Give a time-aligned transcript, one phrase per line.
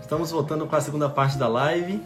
[0.00, 2.00] estamos voltando com a segunda parte da live.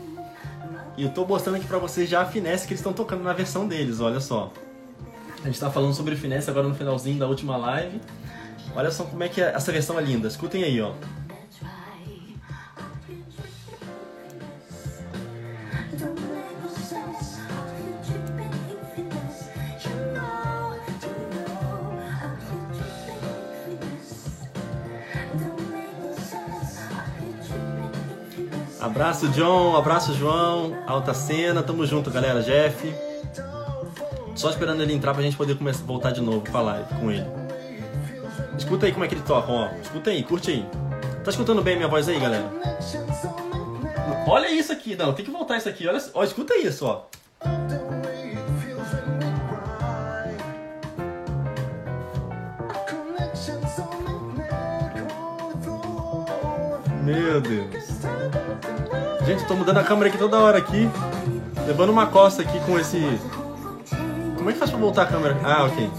[0.96, 3.32] E eu tô mostrando aqui pra vocês já a finesse que eles estão tocando na
[3.32, 4.53] versão deles, olha só.
[5.43, 8.01] A gente tá falando sobre finesse agora no finalzinho da última live.
[8.74, 10.27] Olha só como é que é, essa versão é linda.
[10.27, 10.93] Escutem aí, ó.
[28.98, 29.77] Abraço, John.
[29.77, 30.77] Abraço, João.
[30.84, 31.62] Alta cena.
[31.62, 32.42] Tamo junto, galera.
[32.42, 32.92] Jeff.
[34.34, 37.09] Só esperando ele entrar pra gente poder começar, voltar de novo com a live com
[37.09, 37.24] ele.
[38.59, 39.68] Escuta aí como é que ele toca, ó.
[39.80, 40.66] Escuta aí, curte aí.
[41.23, 42.50] Tá escutando bem minha voz aí, galera?
[44.26, 45.87] Olha isso aqui, não, tem que voltar isso aqui.
[45.87, 47.02] Olha, ó, escuta isso, ó.
[57.04, 57.77] Meu Deus.
[59.26, 60.88] Gente, tô mudando a câmera aqui toda hora aqui.
[61.66, 62.98] Levando uma costa aqui com esse.
[64.37, 65.37] Como é que faz pra voltar a câmera?
[65.45, 65.91] Ah, ok.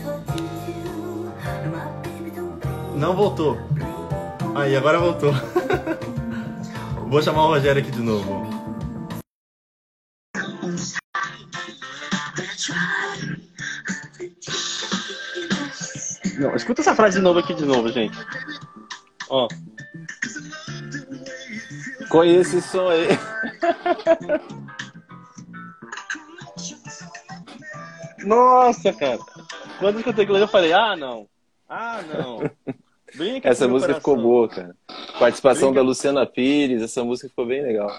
[2.96, 3.58] Não voltou.
[4.56, 5.32] Aí, agora voltou.
[7.08, 8.50] Vou chamar o Rogério aqui de novo.
[16.40, 18.18] Não, escuta essa frase de novo aqui de novo, gente.
[19.30, 19.48] Ó.
[22.10, 23.08] Conheço esse som aí.
[28.26, 29.20] Nossa, cara.
[29.80, 31.28] Quando eu escutei aquilo eu falei, ah, não.
[31.68, 32.40] Ah, não.
[33.16, 34.76] Brinca essa música ficou boa, cara.
[35.20, 35.82] Participação brinca...
[35.82, 37.90] da Luciana Pires, essa música ficou bem legal.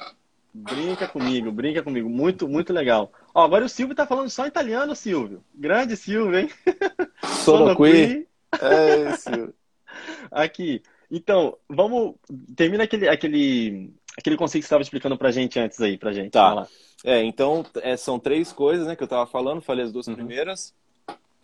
[0.52, 2.08] Brinca comigo, brinca comigo.
[2.08, 3.12] Muito, muito legal.
[3.32, 5.42] Ó, agora o Silvio tá falando só italiano, Silvio.
[5.54, 6.50] Grande Silvio, hein?
[7.44, 8.26] Sono qui.
[8.60, 9.54] É, Silvio.
[10.30, 10.82] Aqui.
[11.10, 12.14] Então, vamos.
[12.54, 16.32] Termina aquele, aquele, aquele conceito que você estava explicando pra gente antes aí, pra gente.
[16.32, 16.66] Tá.
[17.04, 20.14] É, então, é, são três coisas né, que eu tava falando, falei as duas uhum.
[20.14, 20.74] primeiras.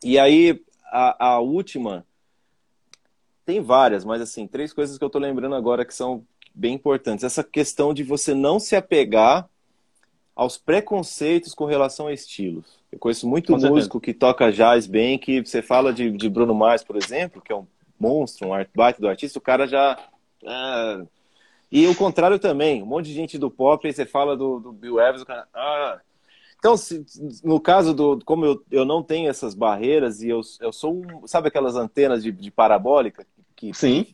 [0.02, 2.04] E aí, a, a última.
[3.44, 7.24] Tem várias, mas assim, três coisas que eu tô lembrando agora que são bem importantes.
[7.24, 9.48] Essa questão de você não se apegar
[10.34, 12.78] aos preconceitos com relação a estilos.
[12.91, 14.00] Eu conheço muito com músico certeza.
[14.00, 17.56] que toca jazz bem, que você fala de, de Bruno Mars, por exemplo, que é
[17.56, 17.66] um
[17.98, 19.96] monstro, um art baita do artista, o cara já.
[20.44, 21.02] Ah.
[21.71, 24.72] E o contrário também, um monte de gente do pop, aí você fala do, do
[24.72, 25.49] Bill Evans, o cara.
[25.54, 26.00] Ah.
[26.59, 27.04] Então, se,
[27.43, 28.21] no caso do.
[28.25, 31.27] Como eu, eu não tenho essas barreiras e eu, eu sou um.
[31.27, 33.27] Sabe aquelas antenas de, de parabólica?
[33.54, 34.06] Que, Sim.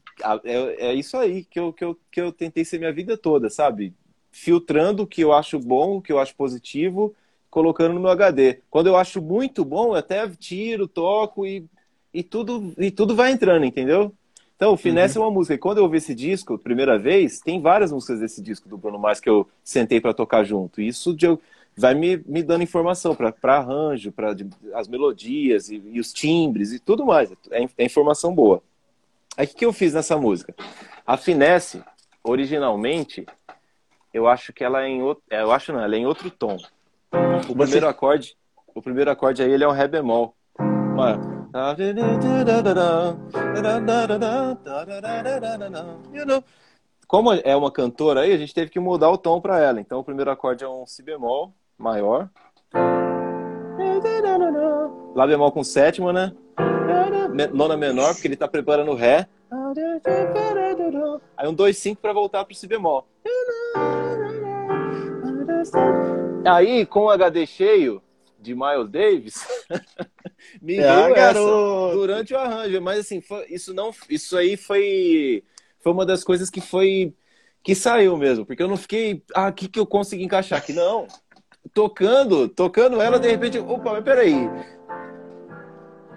[0.44, 3.50] É, é isso aí que eu, que, eu, que eu tentei ser minha vida toda,
[3.50, 3.94] sabe?
[4.30, 7.14] Filtrando o que eu acho bom, o que eu acho positivo,
[7.50, 8.60] colocando no meu HD.
[8.70, 11.66] Quando eu acho muito bom, eu até tiro, toco e
[12.12, 14.14] e tudo, e tudo vai entrando, entendeu?
[14.62, 15.24] Então, o Finesse uhum.
[15.24, 15.54] é uma música.
[15.54, 18.96] E quando eu ouvi esse disco, primeira vez, tem várias músicas desse disco do Bruno
[18.96, 20.80] Mars que eu sentei para tocar junto.
[20.80, 21.36] E isso de,
[21.76, 24.36] vai me, me dando informação para arranjo, para
[24.74, 27.32] as melodias e, e, os timbres e tudo mais.
[27.50, 28.62] É, é informação boa.
[29.36, 30.54] Aí o que, que eu fiz nessa música?
[31.04, 31.82] A Finesse,
[32.22, 33.26] originalmente,
[34.14, 35.24] eu acho que ela é em outro.
[35.28, 36.56] Eu acho não, ela é em outro tom.
[37.48, 38.36] O primeiro acorde,
[38.72, 40.36] o primeiro acorde aí ele é um Ré bemol.
[40.56, 41.31] Uma,
[47.06, 49.78] como é uma cantora aí, a gente teve que mudar o tom para ela.
[49.78, 52.30] Então o primeiro acorde é um si bemol maior.
[55.14, 56.32] Lá bemol com sétima, né?
[57.52, 59.28] Nona menor, porque ele tá preparando o Ré.
[61.36, 63.06] Aí um 2, 5 para voltar pro si bemol.
[66.46, 68.02] Aí, com o HD cheio,
[68.42, 69.46] de Miles Davis,
[70.60, 72.80] me é, deu essa durante o arranjo.
[72.80, 75.44] Mas assim, foi, isso não, isso aí foi,
[75.80, 77.14] foi uma das coisas que foi
[77.62, 80.72] que saiu mesmo, porque eu não fiquei, ah, o que que eu consegui encaixar aqui?
[80.72, 81.06] Não,
[81.72, 84.50] tocando, tocando ela, de repente, opa, mas peraí,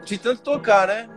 [0.03, 1.09] de tanto tocar, né?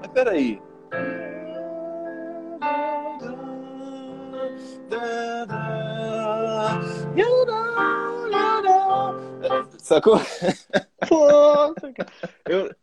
[0.00, 0.60] Mas peraí.
[9.78, 10.18] Sacou?
[11.08, 11.28] Pô,
[12.48, 12.74] eu,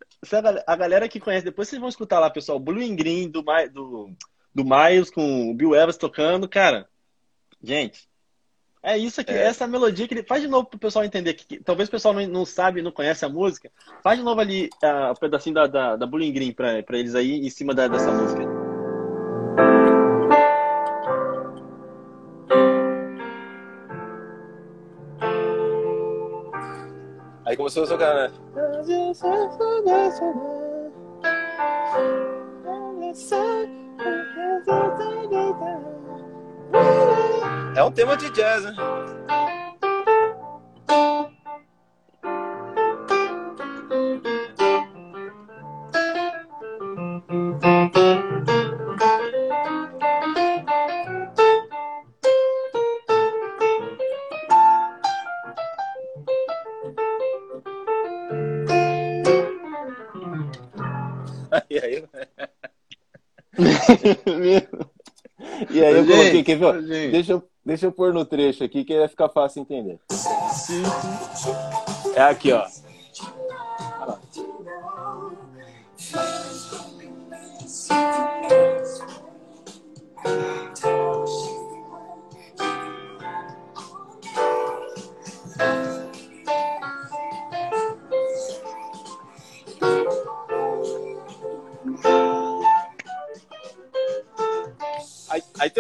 [0.67, 3.43] a galera que conhece, depois vocês vão escutar lá, pessoal, Blue and Green do,
[3.73, 4.11] do,
[4.53, 6.87] do Miles com o Bill Evans tocando, cara.
[7.61, 8.07] Gente,
[8.83, 9.45] é isso aqui, é.
[9.45, 12.27] essa melodia que ele faz de novo pro pessoal entender que, talvez o pessoal não,
[12.27, 13.71] não sabe, não conhece a música.
[14.03, 16.81] Faz de novo ali uh, o uh, pedacinho da, da, da Blue and Green pra,
[16.83, 18.60] pra eles aí em cima da, dessa música.
[27.51, 28.31] Aí começou a tocar, né?
[37.75, 38.73] É um tema de jazz, né?
[66.59, 67.11] Quer ver?
[67.11, 69.99] Deixa eu, deixa eu pôr no trecho aqui que vai ficar fácil entender.
[72.15, 72.65] É aqui, ó.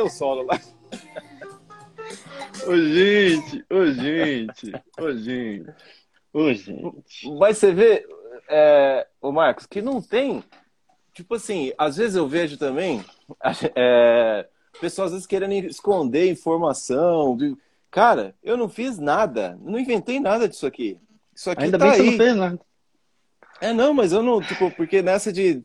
[0.01, 0.59] O solo lá.
[2.67, 5.73] Ô, gente, ô, gente, ô, gente,
[6.33, 7.29] ô, gente.
[7.39, 8.07] Mas você vê,
[8.47, 10.43] é, o Marcos, que não tem.
[11.13, 13.03] Tipo assim, às vezes eu vejo também
[13.75, 14.47] é,
[14.79, 17.37] pessoas às vezes querendo esconder informação.
[17.89, 20.97] Cara, eu não fiz nada, não inventei nada disso aqui.
[21.35, 22.05] Isso aqui Ainda tá bem que aí.
[22.05, 22.59] você não fez nada.
[23.61, 25.63] É, não, mas eu não, tipo, porque nessa de.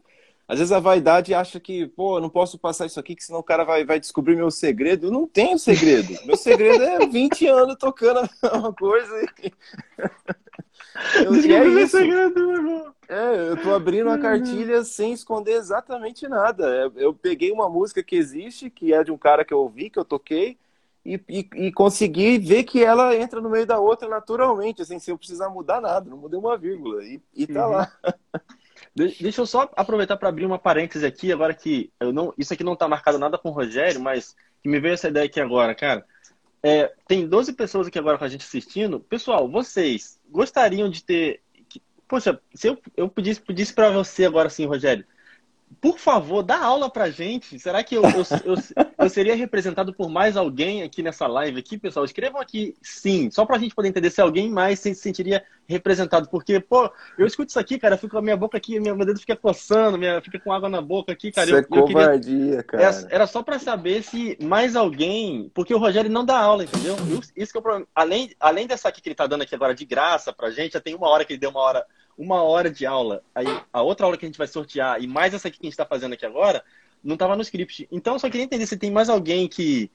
[0.48, 3.40] Às vezes a vaidade acha que, pô, eu não posso passar isso aqui, que senão
[3.40, 5.08] o cara vai, vai descobrir meu segredo.
[5.08, 6.16] Eu não tenho segredo.
[6.24, 9.12] Meu segredo é 20 anos tocando a mesma coisa.
[9.42, 9.52] E...
[11.12, 11.96] Eu, e é isso.
[11.98, 12.94] segredo, meu irmão.
[13.08, 16.66] É, eu tô abrindo a cartilha sem esconder exatamente nada.
[16.74, 19.90] É, Eu peguei uma música que existe, que é de um cara que eu ouvi,
[19.90, 20.58] que eu toquei,
[21.04, 25.12] e, e, e consegui ver que ela entra no meio da outra naturalmente, assim, sem
[25.12, 26.08] eu precisar mudar nada.
[26.10, 27.04] Não mudei uma vírgula.
[27.04, 27.72] E, e tá Uhum.
[27.72, 27.92] lá.
[28.96, 32.54] De- Deixa eu só aproveitar para abrir uma parêntese aqui, agora que eu não, isso
[32.54, 35.38] aqui não tá marcado nada com o Rogério, mas que me veio essa ideia aqui
[35.38, 36.04] agora, cara.
[36.62, 38.98] É, tem 12 pessoas aqui agora com a gente assistindo.
[38.98, 41.42] Pessoal, vocês gostariam de ter.
[42.08, 45.04] Poxa, se eu, eu pedisse, pedisse para você agora assim, Rogério,
[45.80, 47.58] por favor, dá aula pra gente.
[47.58, 48.54] Será que eu, eu, eu,
[48.98, 52.04] eu seria representado por mais alguém aqui nessa live aqui, pessoal?
[52.04, 56.28] Escrevam aqui sim, só pra gente poder entender se alguém mais se sentiria representado.
[56.28, 58.96] Porque, pô, eu escuto isso aqui, cara, eu fico com a minha boca aqui, meu
[58.96, 61.46] dedo fica coçando, minha, fica com água na boca aqui, cara.
[61.46, 63.06] Isso Eu, é eu queria covardia, cara.
[63.10, 65.50] era, só pra saber se mais alguém.
[65.54, 66.96] Porque o Rogério não dá aula, entendeu?
[67.10, 67.86] Eu- Isso que é o problema.
[67.94, 70.80] Além, além dessa aqui que ele tá dando aqui agora de graça pra gente, já
[70.80, 71.84] tem uma hora que ele deu uma hora,
[72.16, 73.22] uma hora de aula.
[73.34, 75.70] Aí a outra aula que a gente vai sortear, e mais essa aqui que a
[75.70, 76.62] gente tá fazendo aqui agora,
[77.02, 77.88] não tava no script.
[77.90, 79.90] Então eu só queria entender se tem mais alguém que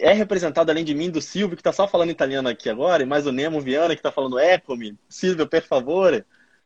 [0.00, 3.06] é representado além de mim, do Silvio, que tá só falando italiano aqui agora, e
[3.06, 4.96] mais o Nemo Viana, que tá falando Eccomi.
[5.08, 6.24] Silvio, per favore.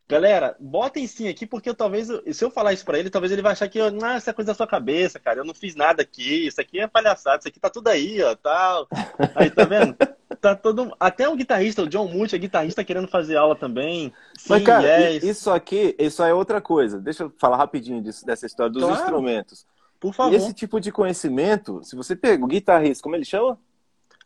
[0.08, 3.42] Galera, botem sim aqui, porque eu, talvez, se eu falar isso pra ele, talvez ele
[3.42, 5.76] vai achar que, eu, ah, isso é coisa da sua cabeça, cara, eu não fiz
[5.76, 8.88] nada aqui, isso aqui é palhaçada, isso aqui tá tudo aí, ó, tal.
[9.36, 9.96] Aí, tá vendo?
[10.40, 14.12] Tá todo, até o guitarrista, o John Muth, é guitarrista querendo fazer aula também.
[14.38, 15.24] Sim, Mas, cara, yes.
[15.24, 17.00] isso aqui, isso é outra coisa.
[17.00, 19.00] Deixa eu falar rapidinho disso, dessa história dos Claro.
[19.00, 19.66] instrumentos.
[19.98, 20.32] por favor.
[20.34, 23.58] Esse tipo de conhecimento, se você pega o guitarrista, como ele chama?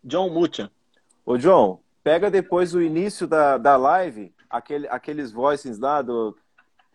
[0.04, 0.70] John Mucha.
[1.26, 6.36] Ô, John, pega depois o início da, da live, aquele, aqueles voices lá do.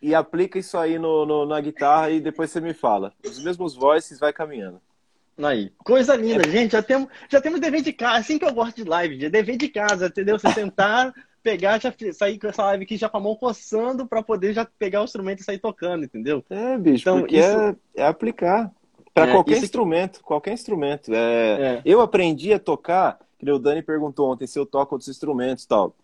[0.02, 3.12] E aplica isso aí no, no- na guitarra e depois você me fala.
[3.26, 4.80] Os mesmos voices vai caminhando.
[5.42, 6.72] Aí, coisa linda, gente.
[6.72, 8.20] Já temos, já temos dever de casa.
[8.20, 10.38] Assim que eu gosto de live, de dever de casa, entendeu?
[10.38, 14.22] Você sentar, pegar, já sair com essa live aqui já com a mão coçando pra
[14.22, 16.44] poder já pegar o instrumento e sair tocando, entendeu?
[16.50, 18.72] É, bicho, Então, isso- é, é aplicar.
[19.14, 21.14] Para É, qualquer isso instrumento, qualquer instrumento.
[21.14, 21.82] É, É.
[21.84, 25.68] Eu aprendi a tocar, que o Dani perguntou ontem se eu toco outros instrumentos e
[25.68, 25.96] tal.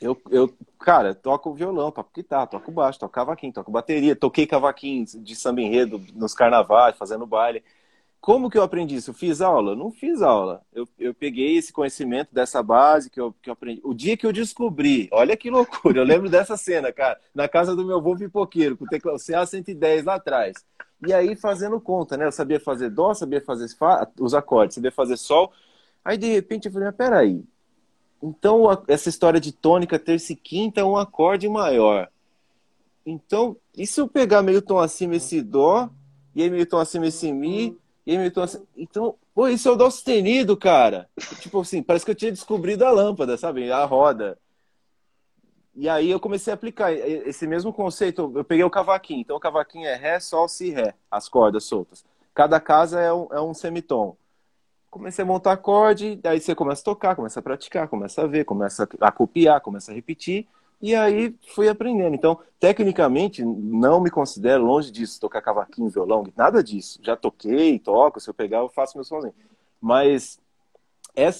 [0.00, 5.04] Eu, eu, cara, toco violão, toco guitarra, toco baixo, toco cavaquinho, toco bateria, toquei cavaquinho
[5.06, 7.64] de samba enredo nos carnavais, fazendo baile.
[8.20, 9.10] Como que eu aprendi isso?
[9.10, 9.76] Eu fiz aula?
[9.76, 10.62] Não fiz aula.
[10.72, 13.80] Eu, eu peguei esse conhecimento dessa base que eu, que eu aprendi.
[13.84, 17.76] O dia que eu descobri, olha que loucura, eu lembro dessa cena, cara, na casa
[17.76, 20.64] do meu avô pipoqueiro, com o teclado CA110 lá atrás.
[21.06, 22.26] E aí fazendo conta, né?
[22.26, 25.52] Eu sabia fazer dó, sabia fazer fa- os acordes, sabia fazer sol.
[26.04, 27.44] Aí de repente eu falei, mas peraí.
[28.22, 32.08] Então essa história de tônica, terça e quinta é um acorde maior.
[33.04, 35.88] Então, e se eu pegar meio tom acima esse dó,
[36.34, 37.76] e aí meio tom acima esse mi,
[38.06, 38.64] e aí meio tom acima...
[38.76, 41.10] Então, pô, isso é o dó sustenido, cara.
[41.40, 43.70] Tipo assim, parece que eu tinha descobrido a lâmpada, sabe?
[43.72, 44.38] A roda.
[45.74, 48.32] E aí eu comecei a aplicar esse mesmo conceito.
[48.34, 49.20] Eu peguei o cavaquinho.
[49.20, 50.94] Então o cavaquinho é ré, sol, si, ré.
[51.10, 52.04] As cordas soltas.
[52.32, 54.16] Cada casa é um, é um semitom.
[54.88, 58.44] Comecei a montar acorde, daí você começa a tocar, começa a praticar, começa a ver,
[58.44, 60.48] começa a copiar, começa a repetir.
[60.80, 62.14] E aí fui aprendendo.
[62.14, 66.98] Então, tecnicamente, não me considero longe disso, tocar cavaquinho, violão, nada disso.
[67.02, 69.34] Já toquei, toco, se eu pegar, eu faço meu sozinho.
[69.80, 70.38] Mas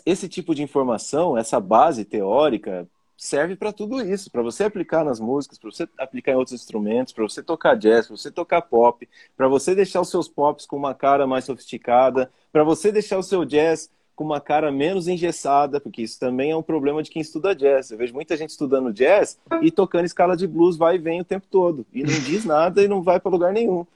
[0.04, 5.18] esse tipo de informação, essa base teórica, serve para tudo isso, para você aplicar nas
[5.18, 9.08] músicas, para você aplicar em outros instrumentos, para você tocar jazz, para você tocar pop,
[9.36, 13.22] para você deixar os seus pops com uma cara mais sofisticada, para você deixar o
[13.22, 17.20] seu jazz com uma cara menos engessada, porque isso também é um problema de quem
[17.20, 17.90] estuda jazz.
[17.90, 21.24] Eu vejo muita gente estudando jazz e tocando escala de blues vai e vem o
[21.24, 23.86] tempo todo, e não diz nada e não vai para lugar nenhum.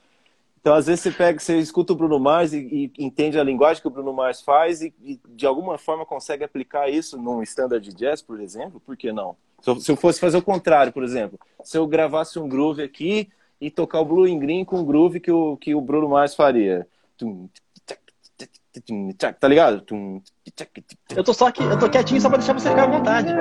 [0.61, 3.81] Então, às vezes, você pega, você escuta o Bruno Mars e, e entende a linguagem
[3.81, 7.83] que o Bruno Mars faz e, e, de alguma forma consegue aplicar isso num standard
[7.83, 9.35] de jazz, por exemplo, por que não?
[9.63, 12.83] Se eu, se eu, fosse fazer o contrário, por exemplo, se eu gravasse um groove
[12.83, 16.11] aqui e tocar o Blue in Green com o groove que o, que o Bruno
[16.11, 16.87] Mars faria.
[19.39, 19.85] Tá ligado?
[21.17, 23.35] Eu tô só aqui, eu tô quietinho só pra deixar você ficar à vontade.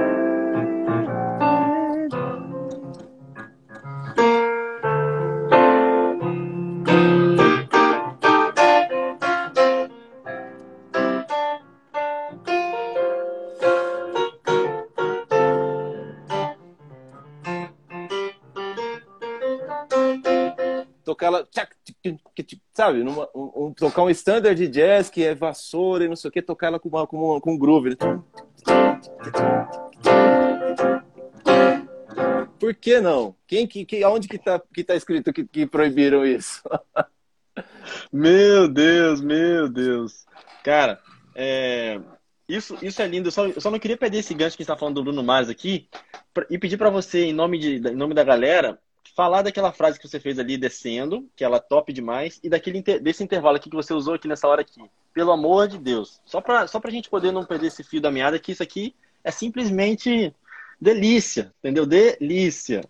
[21.22, 21.48] Ela.
[22.74, 23.04] Sabe?
[23.04, 26.32] Numa, um, um, tocar um standard de jazz que é vassoura e não sei o
[26.32, 27.98] que, tocar ela com, uma, com, uma, com um groove.
[32.60, 33.36] Por que não?
[33.48, 36.62] Quem, que, que, onde que tá, que tá escrito que, que proibiram isso?
[38.12, 40.26] meu Deus, meu Deus.
[40.64, 41.00] Cara,
[41.36, 42.00] é,
[42.50, 43.28] isso, isso é lindo.
[43.28, 45.50] Eu só, eu só não queria perder esse gancho que está falando do Bruno Mars
[45.50, 45.88] aqui
[46.34, 48.80] pra, e pedir para você, em nome, de, em nome da galera,
[49.20, 52.82] falar daquela frase que você fez ali descendo, que ela é top demais, e daquele
[52.82, 54.82] desse intervalo aqui que você usou aqui nessa hora aqui.
[55.14, 56.22] Pelo amor de Deus.
[56.26, 58.96] Só pra, só pra gente poder não perder esse fio da meada, que isso aqui
[59.22, 60.34] é simplesmente
[60.80, 61.86] delícia, entendeu?
[61.86, 62.82] Delícia.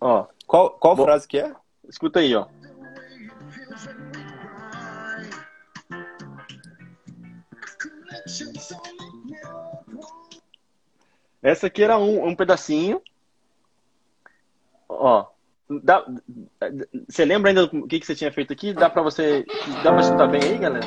[0.00, 0.26] Ó.
[0.48, 1.54] Qual, qual Bom, frase que é?
[1.88, 2.48] Escuta aí, ó.
[11.40, 13.00] Essa aqui era um, um pedacinho.
[14.88, 15.31] Ó,
[15.82, 16.04] Dá,
[17.08, 18.72] você lembra ainda do que, que você tinha feito aqui?
[18.72, 19.44] Dá para você.
[19.82, 20.86] Dá para escutar bem aí, galera?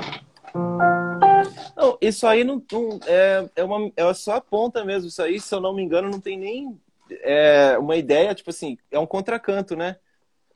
[1.76, 5.08] Não, isso aí não, não, é, é, uma, é só a ponta mesmo.
[5.08, 6.80] Isso aí, se eu não me engano, não tem nem
[7.22, 9.98] é, uma ideia, tipo assim, é um contracanto, né?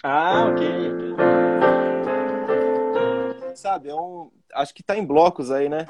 [0.03, 0.67] Ah, ok.
[3.55, 4.31] Sabe, é um.
[4.53, 5.85] Acho que tá em blocos aí, né?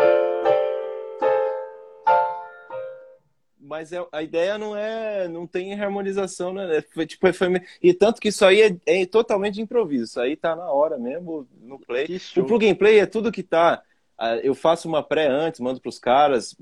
[3.59, 6.81] Mas é, a ideia não é, não tem harmonização, né?
[6.93, 7.47] Foi, tipo, foi,
[7.81, 10.05] e tanto que isso aí é, é, totalmente de improviso.
[10.05, 12.07] Isso aí tá na hora mesmo, no play.
[12.37, 13.83] O plug and play é tudo que tá.
[14.43, 16.53] Eu faço uma pré antes, mando pros caras,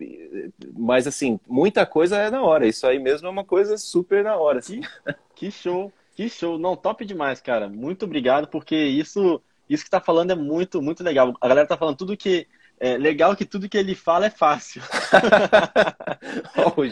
[0.78, 2.68] mas assim, muita coisa é na hora.
[2.68, 4.60] Isso aí mesmo é uma coisa super na hora.
[4.60, 4.82] Assim.
[5.34, 6.60] Que, que show, que show.
[6.60, 7.68] Não, top demais, cara.
[7.68, 11.34] Muito obrigado, porque isso, isso que tá falando é muito, muito legal.
[11.42, 12.48] A galera tá falando tudo que
[12.80, 14.82] é legal que tudo que ele fala é fácil.
[16.58, 16.84] oh,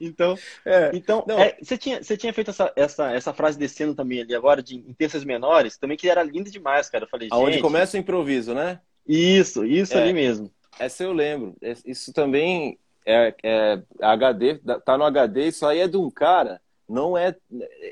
[0.00, 0.90] então, é.
[0.92, 4.62] então é, você, tinha, você tinha feito essa, essa, essa frase descendo também ali agora,
[4.62, 7.04] de, em terças menores, também que era linda demais, cara.
[7.04, 8.80] Eu falei, Aonde gente, começa o improviso, né?
[9.06, 10.50] Isso, isso é, ali mesmo.
[10.78, 11.56] Essa eu lembro.
[11.86, 17.16] Isso também é, é HD, tá no HD, isso aí é de um cara, não
[17.16, 17.34] é.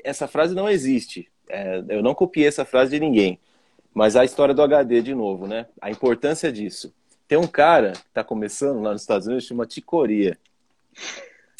[0.03, 1.29] Essa frase não existe.
[1.49, 3.39] É, eu não copiei essa frase de ninguém.
[3.91, 5.65] Mas a história do HD de novo, né?
[5.81, 6.93] A importância disso.
[7.27, 10.37] Tem um cara que está começando lá nos Estados Unidos, chama Ticoria.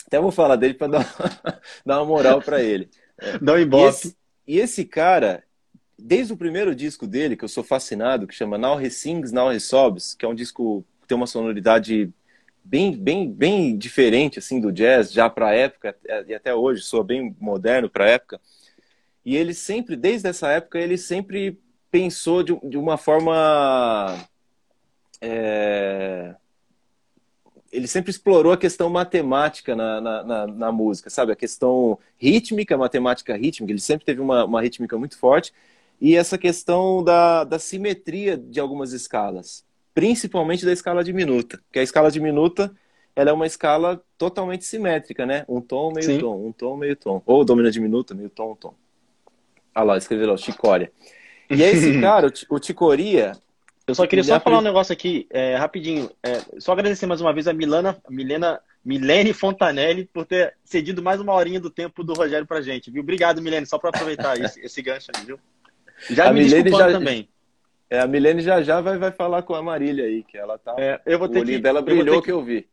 [0.06, 1.16] Até vou falar dele para dar,
[1.86, 2.90] dar uma moral para ele.
[3.42, 3.84] Dá um ibope.
[3.84, 5.44] E esse, e esse cara,
[6.00, 9.52] desde o primeiro disco dele, que eu sou fascinado, que chama Now He Sings, Now
[9.52, 12.10] He Sobs, que é um disco que tem uma sonoridade
[12.64, 15.98] bem, bem, bem diferente assim do jazz, já para a época,
[16.28, 18.40] e até hoje, soa bem moderno para a época.
[19.26, 21.60] E ele sempre, desde essa época, ele sempre
[21.92, 24.18] pensou de, de uma forma
[25.22, 26.36] é...
[27.72, 31.32] ele sempre explorou a questão matemática na, na, na, na, música, sabe?
[31.32, 35.54] A questão rítmica, matemática rítmica, ele sempre teve uma, uma rítmica muito forte,
[36.00, 41.84] e essa questão da, da simetria de algumas escalas, principalmente da escala diminuta, porque a
[41.84, 42.72] escala diminuta
[43.18, 45.44] ela é uma escala totalmente simétrica, né?
[45.50, 46.20] Um tom, meio Sim.
[46.20, 47.20] tom, um tom, meio tom.
[47.26, 48.76] Ou domina diminuta, meio tom, um tom.
[49.74, 50.92] Ah lá, escreveu lá, Chicória.
[51.50, 53.32] E aí esse cara, o Ticoria,
[53.88, 56.12] eu só queria só falar um negócio aqui, é, rapidinho.
[56.22, 61.22] É, só agradecer mais uma vez a Milana, Milena, Milene Fontanelli por ter cedido mais
[61.22, 63.02] uma horinha do tempo do Rogério pra gente, viu?
[63.02, 65.40] Obrigado, Milene, só para aproveitar esse, esse gancho aí, viu?
[66.10, 67.30] Já a me Milene já, também.
[67.90, 70.76] É, a Milene já já vai, vai falar com a Marília aí, que ela tá.
[70.78, 72.26] É, eu vou ter o olhinho que, dela brilhou eu que...
[72.26, 72.68] que eu vi.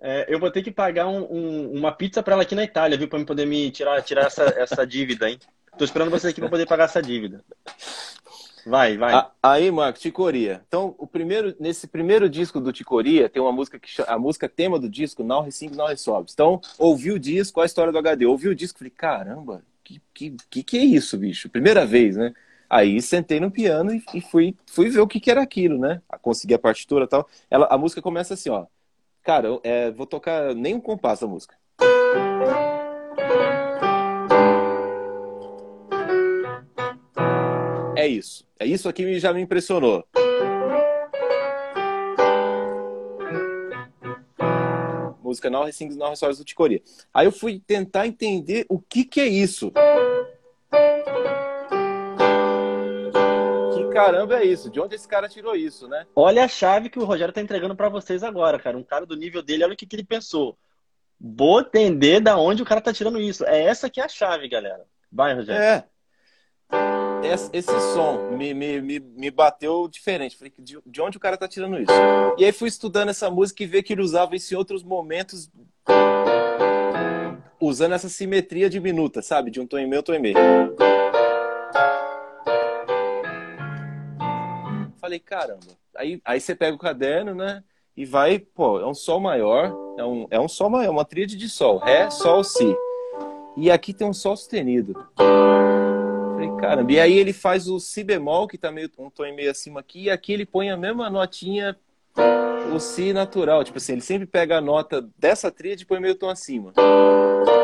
[0.00, 2.96] É, eu vou ter que pagar um, um, uma pizza para ela aqui na Itália,
[2.96, 3.08] viu?
[3.08, 5.38] Para poder me tirar, tirar essa, essa dívida, hein?
[5.76, 7.44] Tô esperando você aqui para poder pagar essa dívida.
[8.66, 9.24] Vai, vai.
[9.40, 10.60] aí, Marco, Ticoria.
[10.66, 14.76] Então, o primeiro, nesse primeiro disco do Ticoria, tem uma música que a música tema
[14.76, 16.32] do disco, Now Resing, Now Resolves.
[16.32, 18.26] Então, ouvi o disco, a história do HD.
[18.26, 21.48] Ouvi o disco, falei, caramba, que, que, que, que é isso, bicho?
[21.48, 22.34] Primeira vez, né?
[22.68, 26.02] Aí sentei no piano e, e fui, fui ver o que, que era aquilo, né?
[26.20, 27.28] Consegui a partitura e tal.
[27.48, 28.66] Ela, a música começa assim, ó.
[29.22, 31.54] Cara, eu, é, vou tocar nem um compasso da música.
[38.06, 38.46] É isso.
[38.56, 40.06] É isso aqui que já me impressionou.
[45.20, 46.80] Música Não Sings Não Resolves do Ticoria.
[47.12, 49.72] Aí eu fui tentar entender o que que é isso.
[53.92, 54.70] caramba é isso?
[54.70, 56.06] De onde esse cara tirou isso, né?
[56.14, 58.76] Olha a chave que o Rogério tá entregando para vocês agora, cara.
[58.76, 60.56] Um cara do nível dele, olha o que, que ele pensou.
[61.18, 63.44] Vou entender da onde o cara tá tirando isso.
[63.46, 64.84] É essa que é a chave, galera.
[65.10, 65.62] Vai, Rogério.
[65.62, 65.88] É.
[67.32, 70.36] Esse som me, me, me, me bateu diferente.
[70.36, 71.92] Falei, de, de onde o cara tá tirando isso?
[72.38, 75.50] E aí fui estudando essa música e ver que ele usava isso em outros momentos
[77.60, 79.50] usando essa simetria diminuta, sabe?
[79.50, 80.36] De um tom em meio, tom em meio.
[85.00, 85.66] Falei, caramba.
[85.94, 87.62] Aí, aí você pega o caderno, né?
[87.96, 91.34] E vai, pô, é um sol maior, é um, é um sol maior, uma tríade
[91.34, 92.76] de sol, ré, sol, si.
[93.56, 94.94] E aqui tem um sol sustenido.
[96.60, 96.92] Caramba.
[96.92, 100.04] E aí ele faz o si bemol, que tá meio um tom meio acima aqui,
[100.04, 101.76] e aqui ele põe a mesma notinha,
[102.74, 103.64] o si natural.
[103.64, 106.72] Tipo assim, ele sempre pega a nota dessa tríade e põe meio tom acima.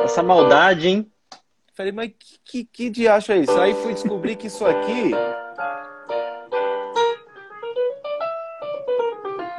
[0.05, 1.11] Essa maldade, hein?
[1.75, 3.59] Falei, mas que, que, que diacho é isso?
[3.59, 5.13] Aí fui descobrir que isso aqui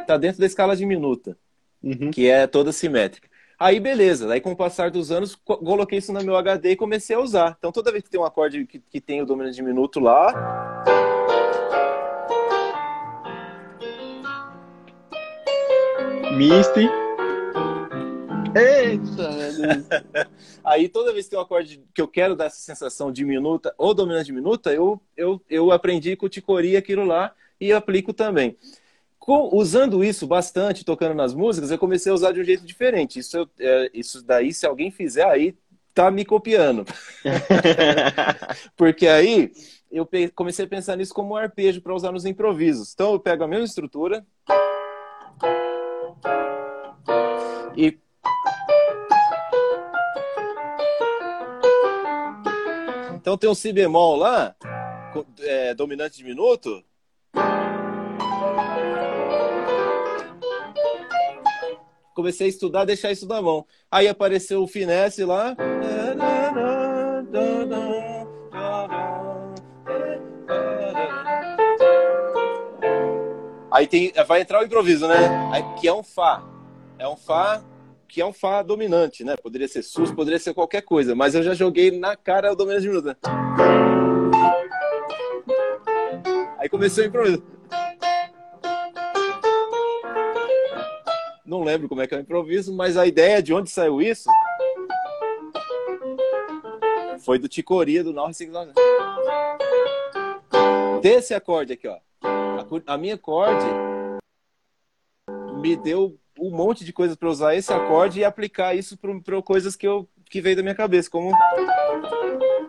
[0.06, 1.38] tá dentro da escala diminuta,
[1.82, 2.12] uhum.
[2.12, 3.33] que é toda simétrica.
[3.64, 4.30] Aí, beleza.
[4.30, 7.56] Aí, com o passar dos anos, coloquei isso no meu HD e comecei a usar.
[7.58, 10.84] Então, toda vez que tem um acorde que, que tem o dominante diminuto lá.
[16.36, 16.90] Misty.
[18.54, 19.30] Eita,
[20.62, 23.94] Aí toda vez que tem um acorde que eu quero dar essa sensação diminuta ou
[23.94, 28.58] dominante diminuta, eu, eu, eu aprendi com o Ticoria aquilo lá e aplico também.
[29.24, 33.20] Com, usando isso bastante, tocando nas músicas, eu comecei a usar de um jeito diferente.
[33.20, 35.56] Isso, eu, é, isso daí, se alguém fizer, aí
[35.94, 36.84] tá me copiando.
[38.76, 39.54] Porque aí
[39.90, 40.06] eu
[40.36, 42.92] comecei a pensar nisso como um arpejo para usar nos improvisos.
[42.94, 44.26] Então eu pego a mesma estrutura
[47.78, 47.98] e
[53.16, 54.54] Então tem um si bemol lá,
[55.40, 56.84] é, dominante diminuto,
[62.14, 63.66] comecei a estudar, deixar isso na mão.
[63.92, 65.56] Aí apareceu o finesse lá.
[73.72, 75.50] Aí tem, vai entrar o improviso, né?
[75.52, 76.44] Aí, que é um Fá.
[77.00, 77.64] É um Fá
[78.08, 79.36] que é um Fá dominante, né?
[79.36, 82.84] Poderia ser sus, poderia ser qualquer coisa, mas eu já joguei na cara o dominante
[82.84, 83.06] de minuto.
[83.06, 83.16] Né?
[86.60, 87.44] Aí começou o improviso.
[91.54, 94.28] Não lembro como é que é o improviso, mas a ideia de onde saiu isso
[97.20, 98.74] foi do Ticoria, do 959.
[101.00, 102.00] Desse acorde aqui, ó.
[102.24, 103.68] A, a minha acorde
[105.62, 109.76] me deu um monte de coisas para usar esse acorde e aplicar isso para coisas
[109.76, 111.38] que eu que veio da minha cabeça, como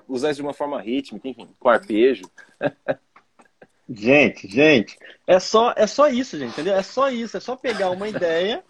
[0.06, 2.24] usar isso de uma forma rítmica, enfim, com arpejo.
[3.86, 6.74] Gente, gente, é só é só isso, gente, entendeu?
[6.74, 8.64] É só isso, é só pegar uma ideia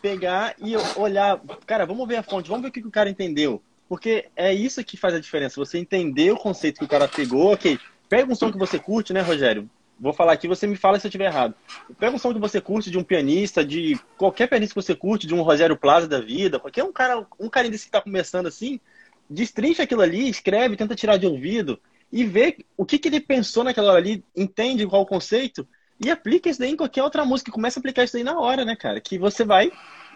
[0.00, 3.62] pegar e olhar, cara, vamos ver a fonte, vamos ver o que, o cara entendeu.
[3.88, 5.60] Porque é isso que faz a diferença.
[5.60, 7.78] Você entender o conceito que o cara pegou, ok.
[8.08, 9.68] Pega um som que você curte, né, Rogério?
[9.98, 11.54] Vou falar aqui, você me fala se eu estiver errado.
[11.98, 15.26] Pega um som que você curte de um pianista, de qualquer pianista que você curte,
[15.26, 18.46] de um Rogério Plaza da vida, qualquer um cara, um cara desse que está começando
[18.46, 18.80] assim,
[19.28, 21.78] destrincha aquilo ali, escreve, tenta tirar de ouvido
[22.12, 25.66] e vê o que, que ele pensou naquela hora ali, entende qual o conceito
[26.00, 27.52] e aplica isso daí em qualquer outra música.
[27.52, 29.00] Começa a aplicar isso daí na hora, né, cara?
[29.00, 29.70] Que você vai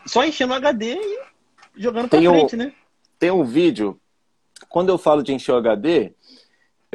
[0.06, 1.20] só enchendo o HD e
[1.76, 2.72] jogando pra tem frente, um, né?
[3.18, 4.00] Tem um vídeo.
[4.68, 6.12] Quando eu falo de encher o HD,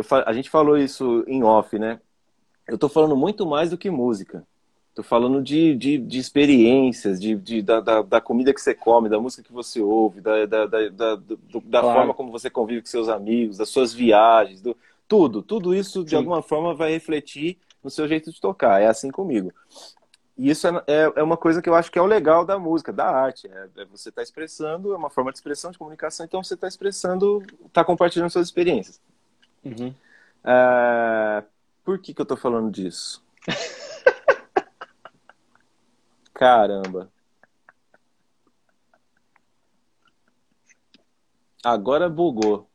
[0.03, 1.99] falo, a gente falou isso em off, né?
[2.67, 4.43] Eu tô falando muito mais do que música.
[4.95, 9.07] Tô falando de, de, de experiências, de, de da, da, da, comida que você come,
[9.07, 11.87] da música que você ouve, da, da, da, da, da claro.
[11.93, 14.75] forma como você convive com seus amigos, das suas viagens, do,
[15.07, 15.41] tudo.
[15.41, 16.15] Tudo isso, de Sim.
[16.17, 18.81] alguma forma, vai refletir no seu jeito de tocar.
[18.81, 19.53] É assim comigo.
[20.37, 22.57] E isso é, é, é, uma coisa que eu acho que é o legal da
[22.57, 23.47] música, da arte.
[23.47, 26.65] É, é você está expressando, é uma forma de expressão, de comunicação, então você está
[26.65, 29.01] expressando, está compartilhando suas experiências.
[29.65, 29.93] Uhum.
[30.45, 31.43] É,
[31.83, 33.21] por que, que eu estou falando disso?
[36.33, 37.11] Caramba.
[41.61, 42.69] Agora bugou.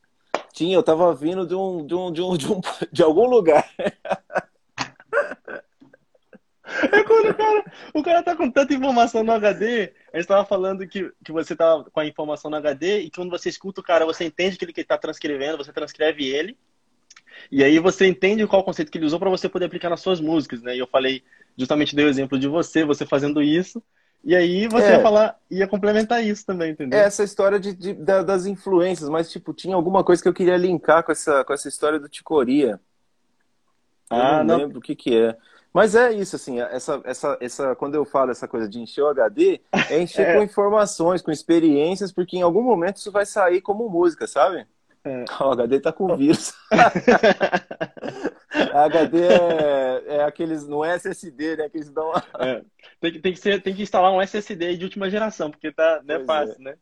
[0.52, 2.60] Tinha, eu tava vindo de um de um de um de, um,
[2.92, 3.66] de algum lugar.
[6.92, 9.92] É quando o cara, o cara tá com tanta informação no HD.
[10.12, 13.30] A gente tava falando que, que você tá com a informação no HD e quando
[13.30, 16.56] você escuta o cara, você entende que ele tá transcrevendo, você transcreve ele.
[17.50, 20.20] E aí você entende qual conceito que ele usou para você poder aplicar nas suas
[20.20, 20.76] músicas, né?
[20.76, 21.22] E eu falei,
[21.56, 23.82] justamente dei o exemplo de você, você fazendo isso.
[24.22, 24.90] E aí você é.
[24.92, 26.98] ia falar, ia complementar isso também, entendeu?
[26.98, 30.56] É essa história de, de, das influências, mas tipo, tinha alguma coisa que eu queria
[30.56, 32.80] linkar com essa, com essa história do Ticoria.
[34.08, 35.36] Ah, não, não lembro o que que é.
[35.74, 39.08] Mas é isso, assim, essa, essa, essa, quando eu falo essa coisa de encher o
[39.08, 39.60] HD,
[39.90, 40.36] é encher é.
[40.36, 44.64] com informações, com experiências, porque em algum momento isso vai sair como música, sabe?
[45.02, 45.24] É.
[45.40, 46.54] O HD tá com vírus.
[48.72, 51.68] HD é, é, aqueles, não é SSD, né?
[51.68, 52.12] Que eles dão.
[52.38, 52.62] É.
[53.00, 56.00] Tem, que, tem, que ser, tem que instalar um SSD de última geração, porque tá,
[56.04, 56.64] não é pois fácil, é.
[56.70, 56.76] né?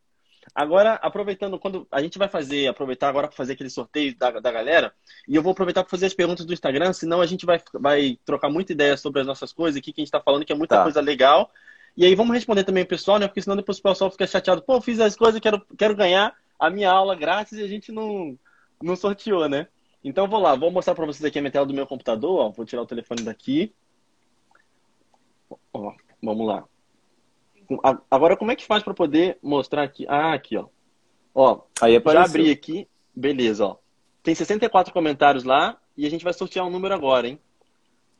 [0.54, 4.52] Agora, aproveitando, quando a gente vai fazer, aproveitar agora para fazer aquele sorteio da, da
[4.52, 4.92] galera,
[5.26, 8.18] e eu vou aproveitar para fazer as perguntas do Instagram, senão a gente vai, vai
[8.24, 10.56] trocar muita ideia sobre as nossas coisas aqui que a gente está falando, que é
[10.56, 10.82] muita tá.
[10.82, 11.50] coisa legal.
[11.96, 13.26] E aí vamos responder também o pessoal, né?
[13.26, 14.62] Porque senão depois o pessoal fica chateado.
[14.62, 18.38] Pô, fiz as coisas, quero, quero ganhar a minha aula grátis e a gente não,
[18.82, 19.68] não sorteou, né?
[20.04, 22.40] Então vou lá, vou mostrar para vocês aqui a minha tela do meu computador.
[22.40, 22.50] Ó.
[22.50, 23.72] Vou tirar o telefone daqui.
[25.72, 26.64] Ó, vamos lá.
[28.10, 30.06] Agora, como é que faz para poder mostrar aqui?
[30.08, 30.66] Ah, aqui, ó.
[31.34, 32.88] Ó, aí já abri aqui.
[33.14, 33.76] Beleza, ó.
[34.22, 37.38] Tem 64 comentários lá e a gente vai sortear um número agora, hein?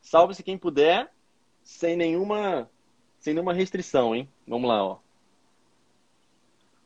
[0.01, 1.11] Salve-se quem puder,
[1.63, 2.69] sem nenhuma,
[3.19, 4.27] sem nenhuma restrição, hein?
[4.47, 4.97] Vamos lá, ó.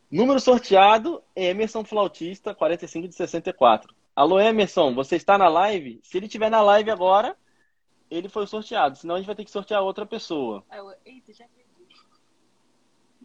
[0.09, 3.93] Número sorteado, Emerson Flautista, 45 de 64.
[4.15, 5.99] Alô, Emerson, você está na live?
[6.01, 7.35] Se ele estiver na live agora,
[8.09, 8.97] ele foi sorteado.
[8.97, 10.63] Senão a gente vai ter que sortear outra pessoa.
[11.05, 11.45] Eita, já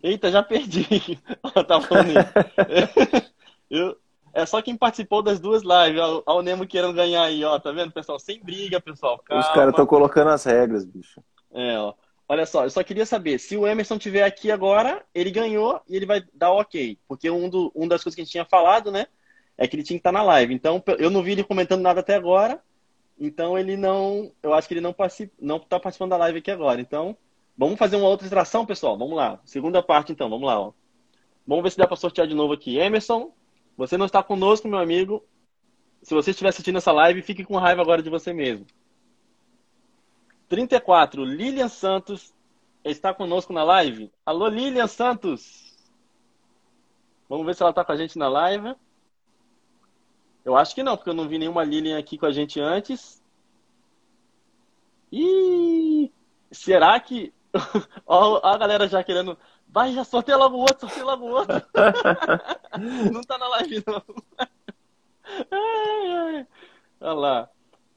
[0.03, 0.87] Eita, já perdi.
[1.67, 2.13] tá falando
[3.71, 3.97] Eu,
[4.35, 6.01] é só quem participou das duas lives.
[6.01, 7.59] Olha o Nemo querendo ganhar aí, ó.
[7.59, 8.19] Tá vendo, pessoal?
[8.19, 9.19] Sem briga, pessoal.
[9.19, 9.43] Calma.
[9.43, 11.23] Os caras estão colocando as regras, bicho.
[11.53, 11.95] É, ó.
[12.29, 15.97] Olha só, eu só queria saber, se o Emerson tiver aqui agora, ele ganhou e
[15.97, 16.99] ele vai dar ok.
[17.07, 19.07] Porque um, do, um das coisas que a gente tinha falado, né?
[19.59, 20.55] É que ele tinha que estar na live.
[20.55, 22.63] Então, eu não vi ele comentando nada até agora.
[23.21, 24.33] Então, ele não.
[24.43, 26.81] Eu acho que ele não, participa, não tá participando da live aqui agora.
[26.81, 27.17] Então,
[27.63, 28.99] Vamos fazer uma outra extração, pessoal?
[28.99, 29.39] Vamos lá.
[29.45, 30.29] Segunda parte, então.
[30.29, 30.59] Vamos lá.
[30.59, 30.73] Ó.
[31.47, 32.77] Vamos ver se dá para sortear de novo aqui.
[32.77, 33.33] Emerson,
[33.77, 35.25] você não está conosco, meu amigo.
[36.03, 38.67] Se você estiver assistindo essa live, fique com raiva agora de você mesmo.
[40.49, 41.25] 34.
[41.25, 42.35] Lilian Santos
[42.85, 44.11] está conosco na live.
[44.27, 45.79] Alô, Lilian Santos.
[47.29, 48.75] Vamos ver se ela está com a gente na live.
[50.45, 53.23] Eu acho que não, porque eu não vi nenhuma Lilian aqui com a gente antes.
[55.13, 56.11] E
[56.51, 57.33] será que
[58.07, 59.37] Ó, a galera já querendo.
[59.69, 61.55] Vai, já sorteia logo o outro, sorteia logo o outro.
[63.13, 64.03] não tá na live, não.
[65.51, 66.47] ai, ai.
[67.01, 67.49] Olha lá.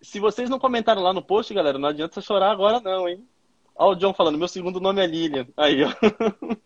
[0.02, 3.28] Se vocês não comentaram lá no post, galera, não adianta chorar agora, não, hein?
[3.76, 5.48] Ó, o John falando, meu segundo nome é Lilian.
[5.58, 5.90] Aí, ó.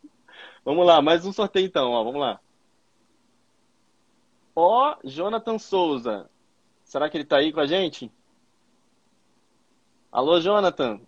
[0.63, 2.03] vamos lá, mais um sorteio então, ó.
[2.03, 2.39] Vamos lá.
[4.55, 6.29] Ó, Jonathan Souza.
[6.83, 8.11] Será que ele tá aí com a gente?
[10.11, 10.99] Alô, Jonathan.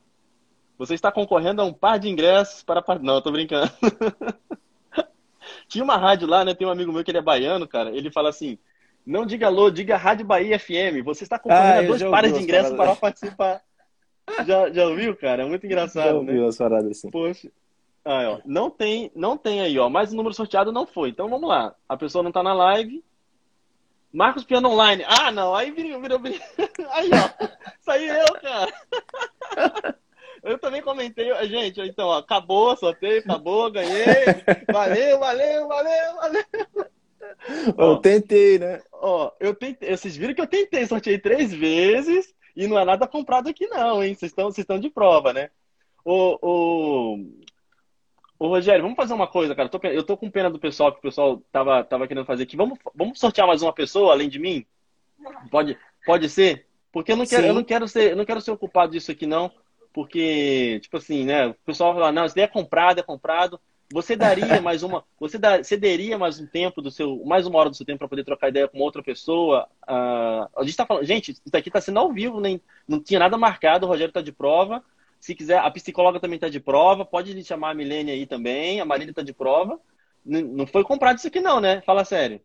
[0.81, 2.83] Você está concorrendo a um par de ingressos para.
[2.99, 3.71] Não, eu tô brincando.
[5.69, 6.55] Tinha uma rádio lá, né?
[6.55, 7.95] Tem um amigo meu que ele é baiano, cara.
[7.95, 8.57] Ele fala assim:
[9.05, 11.05] não diga alô, diga Rádio Bahia FM.
[11.05, 13.61] Você está concorrendo ah, a dois pares de ingressos para participar.
[14.43, 15.43] já, já ouviu, cara?
[15.43, 16.03] É muito engraçado.
[16.03, 16.47] Já ouviu né?
[16.47, 17.11] as paradas assim.
[17.11, 17.51] Poxa.
[18.03, 18.39] Ah, ó.
[18.43, 19.87] Não tem, não tem aí, ó.
[19.87, 21.09] Mas o número sorteado não foi.
[21.09, 21.75] Então vamos lá.
[21.87, 23.03] A pessoa não está na live.
[24.11, 25.05] Marcos Piano Online.
[25.07, 25.53] Ah, não.
[25.53, 26.39] Aí virou, virou, virou.
[26.89, 27.47] Aí, ó.
[27.81, 28.73] Saiu eu, cara.
[30.43, 34.05] Eu também comentei, gente, então, ó, acabou, sorteio, acabou, ganhei.
[34.71, 36.45] Valeu, valeu, valeu, valeu.
[37.77, 38.81] Eu tentei, né?
[38.91, 43.07] Ó, eu tentei, vocês viram que eu tentei, sorteei três vezes e não é nada
[43.07, 44.15] comprado aqui não, hein?
[44.15, 45.51] Vocês estão, vocês estão de prova, né?
[46.03, 47.17] O, o,
[48.39, 49.67] o Rogério, vamos fazer uma coisa, cara.
[49.67, 52.43] Eu tô, eu tô com pena do pessoal que o pessoal tava, tava querendo fazer
[52.43, 52.57] aqui.
[52.57, 54.65] Vamos, vamos sortear mais uma pessoa além de mim?
[55.51, 56.67] Pode, pode ser?
[56.91, 59.27] Porque eu não quero, eu não quero ser, eu não quero ser ocupado disso aqui
[59.27, 59.51] não
[59.93, 61.47] porque, tipo assim, né?
[61.47, 63.59] O pessoal fala, não, isso daí é comprado, é comprado.
[63.91, 67.69] Você daria mais uma, você dar, cederia mais um tempo do seu, mais uma hora
[67.69, 69.67] do seu tempo para poder trocar ideia com outra pessoa?
[69.83, 73.19] Uh, a gente tá falando, gente, isso aqui está sendo ao vivo, nem, não tinha
[73.19, 74.83] nada marcado, o Rogério está de prova.
[75.19, 77.05] Se quiser, a psicóloga também está de prova.
[77.05, 78.81] Pode lhe chamar a Milene aí também.
[78.81, 79.79] A Marília está de prova.
[80.25, 81.81] Não foi comprado isso aqui, não, né?
[81.81, 82.41] Fala sério.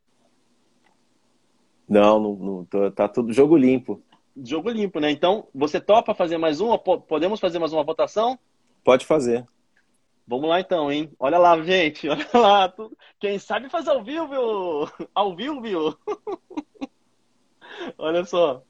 [1.88, 4.02] Não, não, não tá tudo jogo limpo.
[4.44, 5.10] Jogo limpo, né?
[5.10, 6.78] Então, você topa fazer mais uma?
[6.78, 8.38] Podemos fazer mais uma votação?
[8.84, 9.46] Pode fazer.
[10.26, 11.10] Vamos lá então, hein?
[11.18, 12.08] Olha lá, gente.
[12.10, 12.74] Olha lá.
[13.18, 15.08] Quem sabe faz ao vivo, viu?
[15.14, 15.96] Ao vivo, viu?
[17.96, 18.62] Olha só.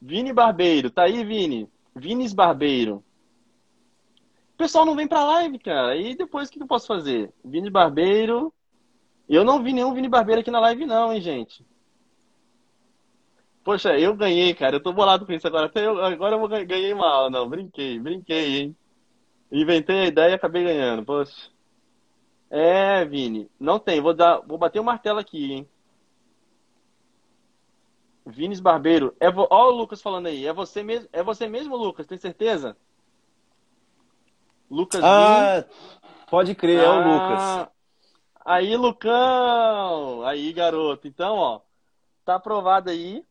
[0.00, 0.90] Vini Barbeiro.
[0.90, 1.70] Tá aí, Vini?
[1.94, 3.04] Vinis Barbeiro.
[4.54, 5.96] O pessoal não vem pra live, cara.
[5.96, 7.32] E depois o que eu posso fazer?
[7.44, 8.52] Vini Barbeiro.
[9.28, 11.64] Eu não vi nenhum Vini Barbeiro aqui na live, não, hein, gente?
[13.64, 14.76] Poxa, eu ganhei, cara.
[14.76, 15.66] Eu tô bolado com isso agora.
[15.66, 17.30] Até eu, agora eu ganhei mal.
[17.30, 18.76] Não, brinquei, brinquei, hein?
[19.50, 21.04] Inventei a ideia e acabei ganhando.
[21.04, 21.50] Poxa.
[22.50, 23.50] É, Vini.
[23.58, 24.00] Não tem.
[24.00, 25.68] Vou, dar, vou bater o martelo aqui, hein?
[28.26, 29.14] Vinis Barbeiro.
[29.18, 29.46] É vo...
[29.50, 30.46] Ó o Lucas falando aí.
[30.46, 32.06] É você mesmo, é você mesmo Lucas?
[32.06, 32.76] Tem certeza?
[34.70, 35.66] Lucas Ah, Vini.
[36.30, 37.74] pode crer, ah, é o ah, Lucas.
[38.44, 40.22] Aí, Lucão!
[40.26, 41.08] Aí, garoto.
[41.08, 41.60] Então, ó,
[42.24, 43.24] tá aprovado aí.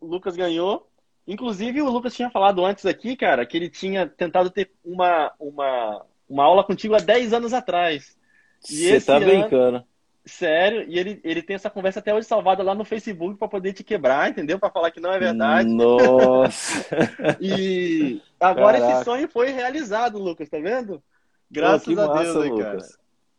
[0.00, 0.88] O Lucas ganhou.
[1.26, 6.06] Inclusive, o Lucas tinha falado antes aqui, cara, que ele tinha tentado ter uma, uma,
[6.28, 8.16] uma aula contigo há 10 anos atrás.
[8.60, 9.26] Você tá ano...
[9.26, 9.84] brincando.
[10.24, 13.72] Sério, e ele, ele tem essa conversa até hoje salvada lá no Facebook para poder
[13.72, 14.58] te quebrar, entendeu?
[14.58, 15.68] Para falar que não é verdade.
[15.70, 16.86] Nossa!
[17.40, 18.96] e agora Caraca.
[18.96, 21.02] esse sonho foi realizado, Lucas, tá vendo?
[21.50, 22.78] Graças Pô, a Deus, massa, né, cara.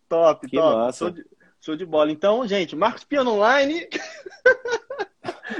[0.07, 0.75] Top, que top.
[0.77, 0.97] Massa.
[0.97, 1.25] Show de,
[1.61, 2.11] show de bola.
[2.11, 3.87] Então, gente, Marcos Piano Online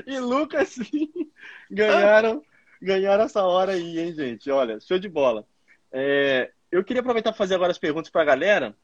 [0.06, 0.78] e Lucas
[1.70, 2.44] ganharam,
[2.82, 4.50] ganharam essa hora aí, hein, gente?
[4.50, 5.46] Olha, show de bola.
[5.92, 8.76] É, eu queria aproveitar para fazer agora as perguntas para a galera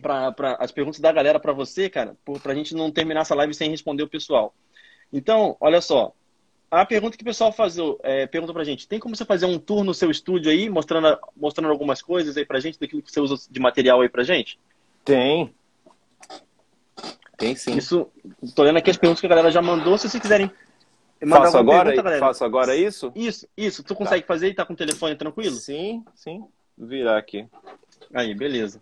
[0.00, 3.54] para as perguntas da galera para você, cara, para a gente não terminar essa live
[3.54, 4.54] sem responder o pessoal.
[5.12, 6.12] Então, olha só.
[6.70, 9.58] A pergunta que o pessoal faz, é, pergunta pra gente, tem como você fazer um
[9.58, 13.20] tour no seu estúdio aí, mostrando, mostrando algumas coisas aí pra gente, daquilo que você
[13.20, 14.58] usa de material aí pra gente?
[15.04, 15.52] Tem.
[17.38, 17.76] Tem sim.
[17.76, 18.10] Isso,
[18.54, 20.50] tô lendo aqui as perguntas que a galera já mandou, se vocês quiserem
[21.26, 23.10] Faço agora, pergunta, faço agora isso?
[23.14, 23.82] Isso, isso.
[23.82, 24.28] Tu consegue tá.
[24.28, 25.56] fazer e tá com o telefone tranquilo?
[25.56, 26.44] Sim, sim.
[26.76, 27.48] Virar aqui.
[28.14, 28.80] Aí, beleza.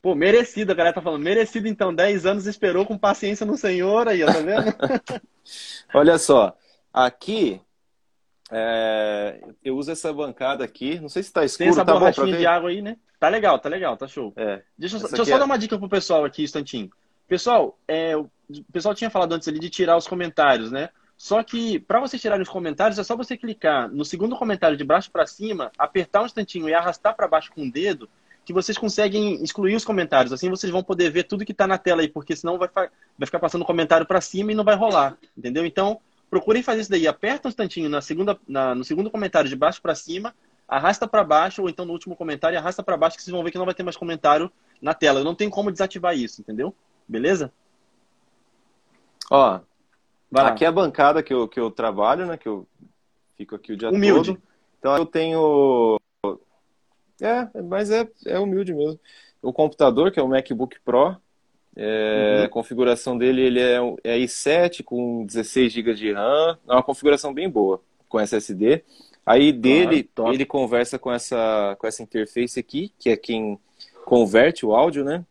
[0.00, 1.22] Pô, merecido, a galera tá falando.
[1.22, 1.94] Merecido, então.
[1.94, 4.74] 10 anos esperou com paciência no Senhor aí, ó, tá vendo?
[5.94, 6.56] Olha só.
[6.92, 7.60] Aqui,
[8.50, 9.40] é...
[9.62, 10.98] eu uso essa bancada aqui.
[10.98, 12.96] Não sei se tá escuro, Tem essa tá borrachinha de água aí, né?
[13.24, 14.34] Tá legal, tá legal, tá show.
[14.36, 14.60] É.
[14.76, 15.38] Deixa, deixa eu só é...
[15.38, 16.90] dar uma dica pro pessoal aqui, instantinho.
[17.26, 18.28] Pessoal, é, o
[18.70, 20.90] pessoal tinha falado antes ali de tirar os comentários, né?
[21.16, 24.84] Só que para você tirar os comentários, é só você clicar no segundo comentário de
[24.84, 28.10] baixo para cima, apertar um instantinho e arrastar para baixo com o dedo
[28.44, 30.30] que vocês conseguem excluir os comentários.
[30.30, 32.90] Assim vocês vão poder ver tudo que está na tela aí, porque senão vai, vai
[33.24, 35.64] ficar passando comentário para cima e não vai rolar, entendeu?
[35.64, 37.08] Então, procurem fazer isso daí.
[37.08, 40.34] Aperta um instantinho na segunda, na, no segundo comentário de baixo para cima,
[40.76, 43.50] arrasta para baixo, ou então no último comentário, arrasta para baixo, que vocês vão ver
[43.50, 45.24] que não vai ter mais comentário na tela.
[45.24, 46.74] Não tem como desativar isso, entendeu?
[47.06, 47.52] Beleza?
[49.30, 49.60] Ó,
[50.34, 52.36] aqui é a bancada que eu, que eu trabalho, né?
[52.36, 52.66] Que eu
[53.36, 54.34] fico aqui o dia Humilde.
[54.34, 54.42] todo.
[54.78, 55.98] Então eu tenho
[57.20, 58.98] é, mas é, é humilde mesmo.
[59.40, 61.16] O computador, que é o MacBook Pro,
[61.76, 62.44] é, uhum.
[62.44, 67.32] a configuração dele ele é, é i7 com 16 GB de RAM, é uma configuração
[67.32, 68.84] bem boa, com SSD.
[69.26, 73.58] Aí dele, ah, ele conversa com essa, com essa interface aqui, que é quem
[74.04, 75.24] converte o áudio, né?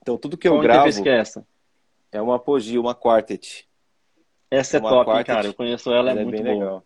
[0.00, 1.46] Então tudo que eu Qual gravo que é, essa?
[2.10, 3.68] é uma Apogee, uma Quartet.
[4.50, 5.46] Essa é, é top, Quartet, cara.
[5.48, 6.84] Eu conheço ela, é ela é, é muito legal.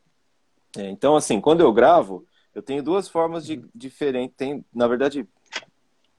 [0.76, 4.36] É, então, assim, quando eu gravo, eu tenho duas formas de diferentes.
[4.36, 5.26] Tem, na verdade,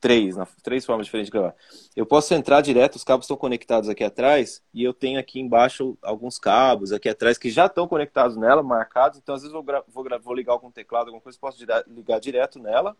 [0.01, 1.55] três, três formas diferentes de gravar.
[1.95, 5.97] Eu posso entrar direto, os cabos estão conectados aqui atrás, e eu tenho aqui embaixo
[6.01, 9.19] alguns cabos aqui atrás que já estão conectados nela, marcados.
[9.19, 12.59] Então, às vezes, eu vou, vou, vou ligar com teclado, alguma coisa, posso ligar direto
[12.59, 12.97] nela.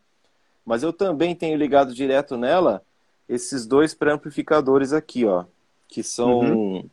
[0.63, 2.83] Mas eu também tenho ligado direto nela
[3.27, 5.45] esses dois pré-amplificadores aqui, ó,
[5.87, 6.89] que são uhum.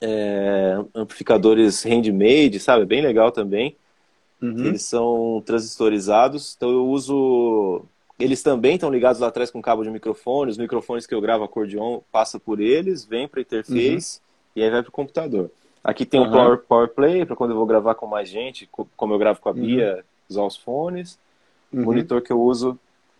[0.00, 2.84] é, amplificadores handmade, sabe?
[2.84, 3.76] Bem legal também.
[4.40, 4.66] Uhum.
[4.66, 7.84] Eles são transistorizados, então eu uso.
[8.18, 10.50] Eles também estão ligados lá atrás com cabo de microfone.
[10.50, 14.22] Os microfones que eu gravo acordeon passa por eles, vem para interface uhum.
[14.56, 15.50] e aí vai para o computador.
[15.84, 16.26] Aqui tem uhum.
[16.26, 19.40] um Power, Power Play para quando eu vou gravar com mais gente, como eu gravo
[19.40, 19.60] com a uhum.
[19.60, 21.18] Bia, usar os fones.
[21.72, 21.84] O uhum.
[21.84, 22.78] monitor que eu uso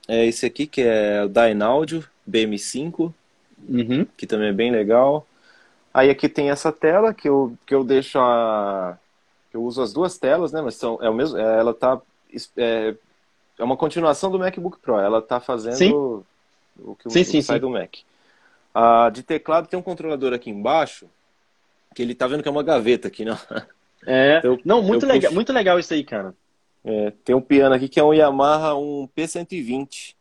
[0.09, 3.13] é esse aqui, que é o Dynaudio BM5,
[3.69, 4.07] uhum.
[4.17, 5.27] que também é bem legal.
[5.93, 8.99] Aí aqui tem essa tela que eu, que eu deixo a,
[9.53, 10.61] eu uso as duas telas, né?
[10.61, 12.01] Mas são, é o mesmo, é, ela tá
[12.57, 12.95] é,
[13.59, 14.99] é uma continuação do MacBook Pro.
[14.99, 15.93] Ela tá fazendo sim.
[15.93, 17.61] o que, sim, o, sim, sai sim.
[17.61, 17.97] do Mac.
[18.75, 21.09] Ah, de teclado tem um controlador aqui embaixo
[21.95, 23.39] que ele tá vendo que é uma gaveta aqui, não?
[24.07, 24.39] É.
[24.39, 25.35] Então, não, muito legal, puxo...
[25.35, 26.33] muito legal isso aí, cara.
[26.85, 30.15] É, tem um piano aqui que é um Yamaha, um P120,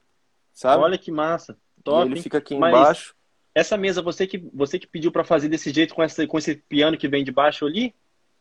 [0.51, 0.81] sabe?
[0.81, 1.55] Olha que massa.
[1.83, 1.99] Top.
[1.99, 2.23] E ele hein?
[2.23, 3.15] fica aqui Mas embaixo.
[3.53, 6.55] Essa mesa, você que, você que pediu pra fazer desse jeito, com, essa, com esse
[6.55, 7.93] piano que vem de baixo ali?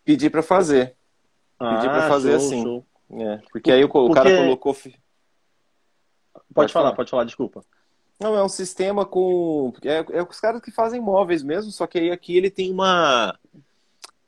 [0.02, 0.94] Pedi pra fazer.
[1.59, 2.62] Pedi pra fazer Ah, show, assim.
[2.62, 2.87] show.
[3.10, 4.74] É, porque aí o, o cara Porque- colocou.
[4.74, 4.94] Pode,
[6.52, 6.96] Pode falar, falar.
[6.96, 7.64] pode falar, desculpa.
[8.20, 9.72] Não, é um sistema com.
[9.82, 13.36] É, é os caras que fazem móveis mesmo, só que aí aqui ele tem uma.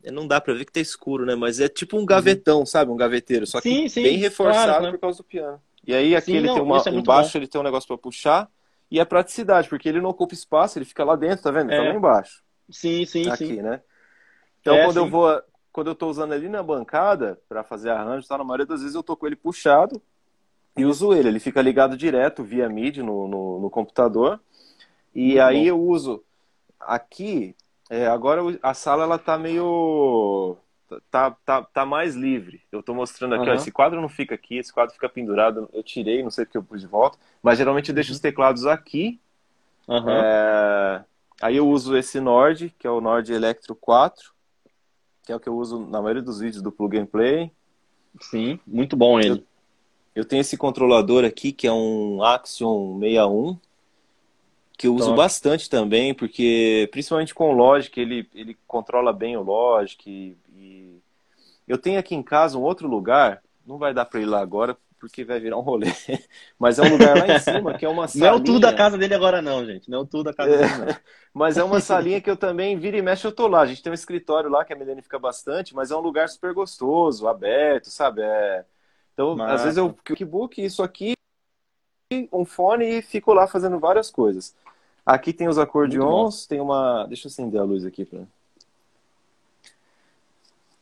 [0.03, 1.35] é, Não dá pra ver que tá escuro, né?
[1.35, 2.91] Mas é tipo um gavetão, sabe?
[2.91, 3.47] Um gaveteiro.
[3.47, 4.95] Só que Sim, sim, bem reforçado claro, claro.
[4.97, 5.61] por causa do piano.
[5.87, 6.83] E aí aqui Sim, ele não, tem uma.
[6.85, 8.49] é Embaixo ele tem um negócio pra puxar.
[8.91, 11.71] E é praticidade, porque ele não ocupa espaço, ele fica lá dentro, tá vendo?
[11.73, 11.89] Ele Tá É.
[11.89, 12.43] lá embaixo.
[12.71, 13.63] Sim, sim, aqui, sim.
[13.63, 13.81] né?
[14.61, 15.43] Então, É, quando eu vou,
[15.77, 18.39] quando eu tô usando ali na bancada para fazer arranjo, tá?
[18.39, 20.01] Na maioria das vezes eu tô com ele puxado
[20.75, 21.29] e uso ele.
[21.29, 24.41] Ele fica ligado direto via MIDI no, no, no computador.
[25.15, 25.69] E Muito aí bom.
[25.69, 26.25] eu uso
[26.81, 27.55] aqui.
[27.91, 30.57] é, agora a sala ela tá meio
[31.11, 32.63] tá, tá, tá mais livre.
[32.73, 33.55] Eu tô mostrando aqui, ó, Aham.
[33.55, 35.69] esse quadro não fica aqui, esse quadro fica pendurado.
[35.75, 38.15] Eu tirei, não sei porque eu pus de volta, mas geralmente eu deixo Uhum.
[38.15, 39.21] os teclados aqui
[39.89, 40.21] Aham.
[40.21, 41.05] é,
[41.43, 44.33] Aí eu uso esse Nord, que é o Nord Electro 4,
[45.27, 47.51] que é o que eu uso na maioria dos vídeos do Plug and Play.
[48.21, 49.45] Sim, muito bom ele.
[50.15, 53.59] Eu tenho esse controlador aqui, que é um Axion 61,
[54.79, 55.17] que eu uso Top.
[55.17, 60.09] bastante também, porque principalmente com o Logic, ele, ele controla bem o Logic.
[60.09, 61.01] E, e
[61.67, 64.77] eu tenho aqui em casa um outro lugar, não vai dar para ir lá agora,
[65.07, 65.87] porque vai virar um rolê,
[66.59, 68.35] mas é um lugar lá em cima, que é uma Não é salinha...
[68.35, 69.89] o tudo da casa dele agora, não, gente.
[69.89, 70.59] Não é o tudo da casa É.
[70.59, 70.97] dele, não.
[71.33, 73.61] Mas é uma salinha que eu também, vira e mexe, eu tô lá.
[73.61, 76.31] A gente tem um escritório lá que a Milene fica bastante, mas é um lugar
[76.31, 78.23] super gostoso, aberto, sabe?
[78.23, 78.65] É...
[79.13, 79.55] Então, Massa.
[79.55, 79.95] às vezes eu
[80.27, 81.13] book isso aqui,
[82.33, 84.57] um fone e fico lá fazendo várias coisas.
[85.05, 87.05] Aqui tem os acordeons, tem uma.
[87.07, 88.21] Deixa eu acender a luz aqui pra.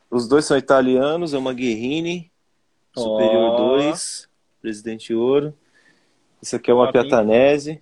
[0.09, 2.31] Os dois são italianos, é uma Guerrini
[2.95, 3.77] Superior Ó.
[3.77, 4.29] 2,
[4.63, 5.55] Presidente Ouro.
[6.41, 6.93] Isso aqui é uma?
[6.93, 7.81] Piatanese.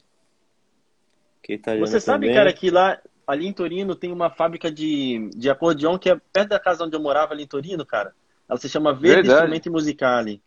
[1.42, 2.37] Que é italiana Você sabe, também.
[2.37, 6.51] cara, que lá ali em Torino tem uma fábrica de, de acordeon que é perto
[6.51, 8.14] da casa onde eu morava ali em Torino, cara.
[8.48, 9.57] Ela se chama Verde Verdade.
[9.57, 10.42] Instrumento Musicale.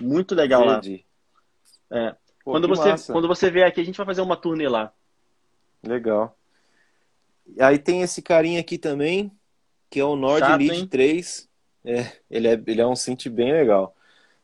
[0.00, 0.74] Muito legal lá.
[0.74, 1.04] Verde.
[1.90, 2.14] É.
[2.44, 3.12] Pô, quando, você, massa.
[3.12, 4.92] quando você vier aqui, a gente vai fazer uma turnê lá.
[5.82, 6.36] Legal.
[7.58, 9.32] Aí tem esse carinha aqui também,
[9.90, 10.86] que é o Nord Chato, Lead hein?
[10.86, 11.48] 3.
[11.84, 13.94] É, ele é, ele é um synth bem legal.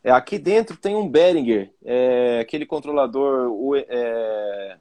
[0.05, 4.77] É, aqui dentro tem um Behringer, é, aquele controlador, o, é,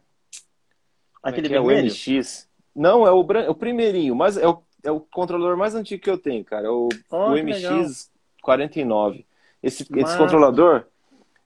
[1.24, 1.62] Aquele é que é?
[1.62, 1.68] o?
[1.68, 2.50] MX.
[2.76, 6.10] Não, é o, é o primeirinho, mas é o, é o controlador mais antigo que
[6.10, 6.68] eu tenho, cara.
[6.68, 7.74] É o, Ó, o que legal.
[7.80, 9.26] MX49.
[9.62, 10.86] Esse, esse controlador,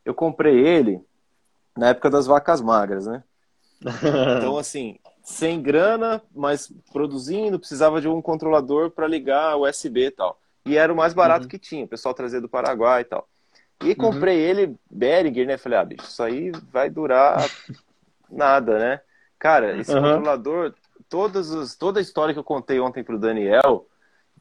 [0.03, 0.99] eu comprei ele
[1.77, 3.23] na época das vacas magras, né?
[4.37, 10.39] Então, assim, sem grana, mas produzindo, precisava de um controlador para ligar USB e tal.
[10.65, 11.49] E era o mais barato Uhum.
[11.49, 13.27] que tinha, o pessoal trazia do Paraguai e tal.
[13.83, 15.57] E comprei ele, Behringer, né?
[15.57, 17.45] Falei, ah, bicho, isso aí vai durar
[18.29, 19.01] nada, né?
[19.37, 20.01] Cara, esse Uhum.
[20.01, 20.73] controlador,
[21.07, 23.87] todas os, toda a história que eu contei ontem pro Daniel,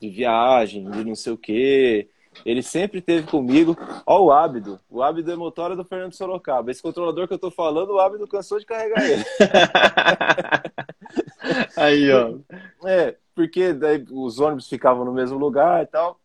[0.01, 2.09] de viagem, de não sei o quê,
[2.45, 3.77] ele sempre teve comigo.
[4.07, 4.81] Ó, o Ábido.
[4.91, 6.71] O Ábido é motora do Fernando Sorocaba.
[6.71, 9.25] Esse controlador que eu tô falando, o Ábido cansou de carregar ele.
[11.77, 12.39] Aí, ó.
[12.87, 16.21] É, porque daí os ônibus ficavam no mesmo lugar e tal.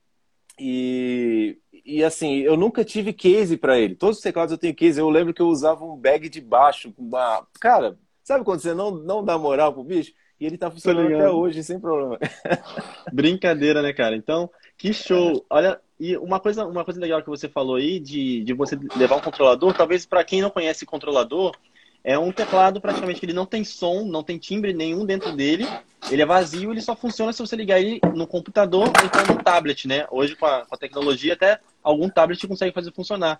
[0.59, 3.95] E, e assim, eu nunca tive case pra ele.
[3.95, 4.99] Todos os teclados eu tenho case.
[4.99, 6.91] Eu lembro que eu usava um bag de baixo.
[6.91, 7.45] com Uma...
[7.59, 10.13] Cara, sabe quando você não, não dá moral pro bicho?
[10.39, 12.17] E ele tá funcionando até hoje, sem problema.
[13.13, 14.15] Brincadeira, né, cara?
[14.15, 15.45] Então, que show.
[15.47, 19.17] Olha, e uma coisa, uma coisa legal que você falou aí de, de você levar
[19.17, 21.55] um controlador, talvez para quem não conhece controlador,
[22.03, 25.67] é um teclado praticamente que ele não tem som, não tem timbre nenhum dentro dele.
[26.09, 29.43] Ele é vazio, ele só funciona se você ligar ele no computador ou então no
[29.43, 30.07] tablet, né?
[30.09, 33.39] Hoje com a, com a tecnologia até algum tablet consegue fazer funcionar.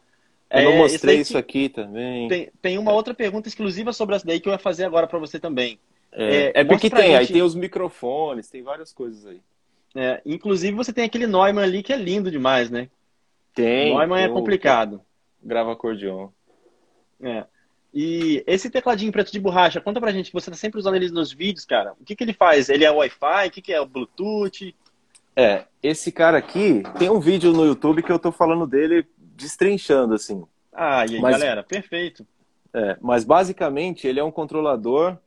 [0.50, 2.28] Eu não É, mostrei isso aqui também.
[2.28, 5.18] Tem, tem uma outra pergunta exclusiva sobre essa daí que eu ia fazer agora para
[5.20, 5.80] você também.
[6.12, 9.40] É, é, é porque tem, aí gente- tem os microfones, tem várias coisas aí.
[9.96, 12.90] É, inclusive você tem aquele Neumann ali que é lindo demais, né?
[13.54, 13.96] Tem.
[13.96, 15.02] Neumann é complicado.
[15.42, 16.30] Grava acordeon.
[17.22, 17.46] É.
[17.94, 21.10] E esse tecladinho preto de borracha, conta pra gente que você tá sempre usando ele
[21.10, 21.94] nos vídeos, cara.
[22.00, 22.70] O que que ele faz?
[22.70, 23.48] Ele é Wi-Fi?
[23.48, 24.74] O que que é o Bluetooth?
[25.42, 30.14] É, esse cara aqui, tem um vídeo no YouTube que eu tô falando dele destrinchando,
[30.14, 30.44] assim.
[30.72, 32.26] Ah, e aí, Mas- galera, perfeito.
[32.74, 35.18] É, mas basicamente ele é um controlador.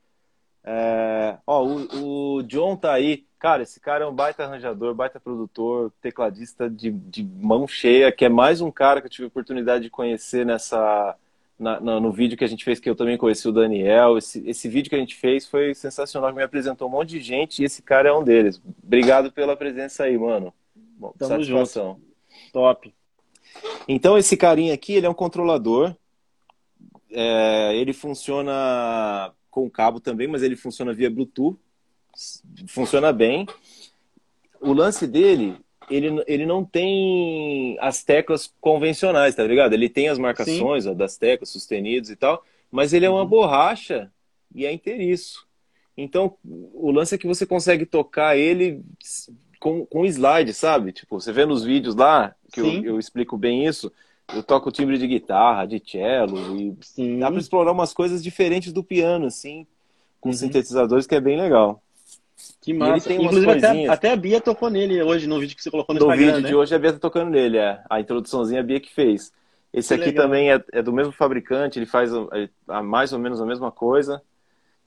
[0.64, 3.24] é, Ó, o, o John tá aí.
[3.38, 8.24] Cara, esse cara é um baita arranjador, baita produtor, tecladista de, de mão cheia, que
[8.24, 11.16] é mais um cara que eu tive a oportunidade de conhecer nessa.
[11.58, 14.18] Na- na- no vídeo que a gente fez, que eu também conheci o Daniel.
[14.18, 17.20] Esse, esse vídeo que a gente fez foi sensacional, que me apresentou um monte de
[17.20, 18.60] gente e esse cara é um deles.
[18.82, 20.52] Obrigado pela presença aí, mano.
[20.98, 22.00] Bom, Tamo satisfação.
[22.52, 22.92] Top.
[23.86, 25.94] Então esse carinha aqui, ele é um controlador.
[27.10, 31.56] É, ele funciona com cabo também, mas ele funciona via Bluetooth.
[32.66, 33.46] Funciona bem.
[34.60, 35.56] O lance dele,
[35.90, 39.72] ele, ele não tem as teclas convencionais, tá ligado?
[39.72, 43.26] Ele tem as marcações ó, das teclas sustenidas e tal, mas ele é uma uhum.
[43.26, 44.10] borracha
[44.54, 45.46] e é inteiriço.
[45.96, 48.82] Então, o lance é que você consegue tocar ele
[49.60, 50.92] com, com slide, sabe?
[50.92, 53.92] Tipo, você vê nos vídeos lá, que eu, eu, explico bem isso,
[54.34, 57.18] eu toco timbre de guitarra, de cello, e Sim.
[57.18, 59.66] dá pra explorar umas coisas diferentes do piano, assim,
[60.20, 60.34] com uhum.
[60.34, 61.80] sintetizadores, que é bem legal.
[62.64, 63.12] Que massa.
[63.12, 66.06] Inclusive, até, até, a Bia tocou nele hoje, no vídeo que você colocou no, no
[66.06, 66.48] Instagram, vídeo né?
[66.48, 67.78] de hoje, a Bia tá tocando nele, é.
[67.90, 69.30] A introduçãozinha a Bia que fez.
[69.70, 70.24] Esse que aqui legal.
[70.24, 72.48] também é, é, do mesmo fabricante, ele faz é,
[72.82, 74.22] mais ou menos a mesma coisa.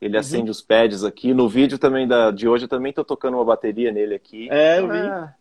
[0.02, 0.20] Ele uhum.
[0.20, 1.36] acende os pads aqui.
[1.36, 4.48] No vídeo também da, de hoje eu também tô tocando uma bateria nele aqui.
[4.50, 4.98] É, eu vi.
[4.98, 5.36] Ah.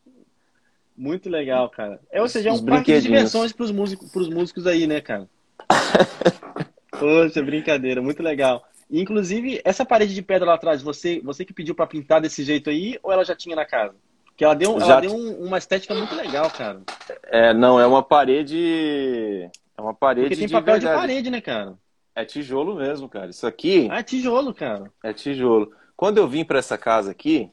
[0.95, 1.99] Muito legal, cara.
[2.11, 5.27] É, ou seja, é um parque de diversões pros músicos, pros músicos aí, né, cara?
[6.99, 8.63] Poxa, brincadeira, muito legal.
[8.91, 12.71] Inclusive, essa parede de pedra lá atrás, você, você que pediu para pintar desse jeito
[12.71, 13.97] aí, ou ela já tinha na casa?
[14.27, 16.83] Porque ela deu, já ela deu um, uma estética muito legal, cara.
[17.25, 19.51] É, não, é uma parede.
[19.77, 20.29] É uma parede.
[20.29, 21.77] Porque tem papel de, de parede, né, cara?
[22.15, 23.31] É tijolo mesmo, cara.
[23.31, 23.89] Isso aqui.
[23.91, 24.93] Ah, é tijolo, cara.
[25.03, 25.73] É tijolo.
[25.97, 27.51] Quando eu vim para essa casa aqui,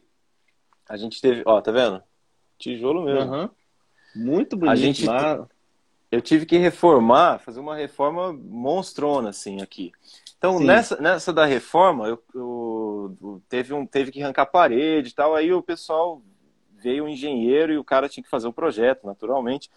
[0.88, 1.42] a gente teve.
[1.46, 2.04] Ó, tá vendo?
[2.60, 3.34] Tijolo mesmo.
[3.34, 3.50] Uhum.
[4.16, 4.72] Muito bonito.
[4.72, 5.48] A gente, lá.
[6.12, 9.92] Eu tive que reformar, fazer uma reforma monstrona, assim, aqui.
[10.44, 15.34] Então, nessa, nessa da reforma, eu, eu, teve, um, teve que arrancar parede e tal.
[15.34, 16.22] Aí o pessoal
[16.82, 19.70] veio um engenheiro e o cara tinha que fazer o projeto, naturalmente.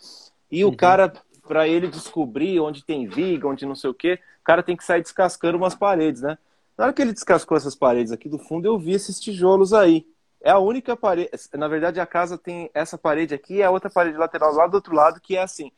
[0.51, 0.73] E uhum.
[0.73, 1.13] o cara
[1.47, 4.83] para ele descobrir onde tem viga, onde não sei o quê, o cara tem que
[4.83, 6.37] sair descascando umas paredes, né?
[6.77, 10.05] Na hora que ele descascou essas paredes aqui do fundo, eu vi esses tijolos aí.
[10.43, 11.31] É a única parede.
[11.55, 14.75] Na verdade, a casa tem essa parede aqui e a outra parede lateral lá do
[14.75, 15.71] outro lado, que é assim.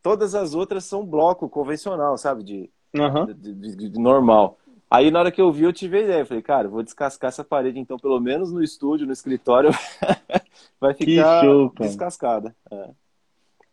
[0.00, 2.44] Todas as outras são bloco convencional, sabe?
[2.44, 2.70] De,
[3.00, 3.26] uhum.
[3.26, 4.58] de, de, de, normal.
[4.90, 6.20] Aí na hora que eu vi, eu tive a ideia.
[6.20, 9.70] Eu falei, cara, vou descascar essa parede, então, pelo menos no estúdio, no escritório,
[10.80, 12.54] vai ficar show, descascada.
[12.70, 12.90] É.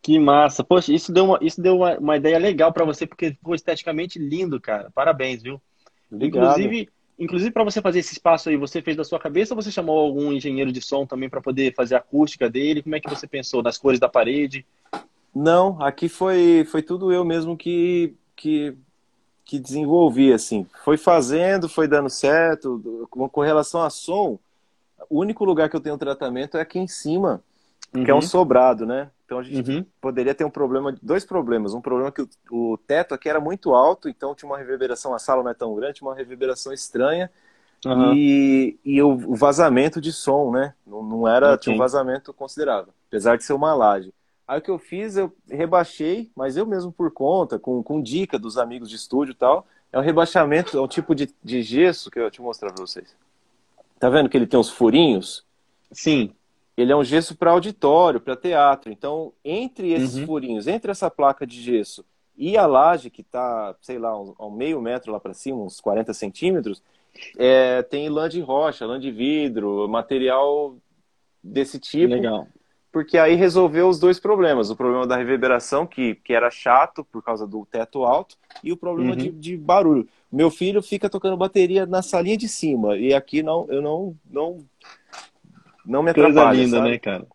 [0.02, 0.64] Que massa.
[0.64, 4.20] Poxa, isso deu uma, isso deu uma, uma ideia legal para você, porque ficou esteticamente
[4.20, 4.92] lindo, cara.
[4.94, 5.62] Parabéns, viu?
[6.12, 6.60] Obrigado.
[6.60, 9.72] Inclusive, inclusive para você fazer esse espaço aí, você fez da sua cabeça ou você
[9.72, 12.84] chamou algum engenheiro de som também para poder fazer a acústica dele?
[12.84, 14.66] Como é que você pensou nas cores da parede?
[15.34, 18.76] Não, aqui foi, foi tudo eu mesmo que, que,
[19.46, 20.66] que desenvolvi, assim.
[20.84, 23.08] Foi fazendo, foi dando certo.
[23.10, 24.40] Com, com relação a som,
[25.10, 27.42] o único lugar que eu tenho tratamento é aqui em cima,
[27.94, 28.04] uhum.
[28.04, 28.22] que é um uhum.
[28.22, 29.10] sobrado, né?
[29.26, 29.86] Então a gente uhum.
[30.00, 31.74] poderia ter um problema, dois problemas.
[31.74, 35.20] Um problema que o, o, teto aqui era muito alto, então tinha uma reverberação, a
[35.20, 37.30] sala não é tão grande, tinha uma reverberação estranha.
[37.86, 38.14] Uhum.
[38.14, 40.74] E, e o, o, vazamento de som, né?
[40.88, 41.58] Não, não era, okay.
[41.58, 44.14] tinha um vazamento considerável, apesar de ser uma laje.
[44.48, 48.38] Aí o que eu fiz, eu rebaixei, mas eu mesmo por conta, com, com dica
[48.38, 49.66] dos amigos de estúdio e tal.
[49.92, 53.16] É um rebaixamento, é um tipo de, de gesso que eu te mostrar pra vocês.
[54.00, 55.46] Tá vendo que ele tem uns furinhos?
[55.92, 56.34] Sim
[56.76, 58.92] ele é um gesso para auditório, para teatro.
[58.92, 60.26] Então, entre esses uhum.
[60.26, 62.04] furinhos, entre essa placa de gesso
[62.36, 65.80] e a laje, que está, sei lá, um, um, meio metro lá para cima, uns
[65.80, 66.82] 40 centímetros,
[67.38, 70.76] é, tem lã de rocha, lã de vidro, material
[71.44, 72.14] desse tipo.
[72.14, 72.48] Legal.
[72.94, 74.70] Porque aí resolveu os dois problemas.
[74.70, 78.78] O problema da reverberação, que, que era chato por causa do teto alto, e o
[78.78, 79.18] problema uhum.
[79.18, 80.08] de, de barulho.
[80.32, 84.60] Meu filho fica tocando bateria na salinha de cima, e aqui não, eu não, não
[85.84, 86.34] não me atrapalha.
[86.34, 86.90] Coisa linda, sabe?
[86.92, 87.28] né, cara?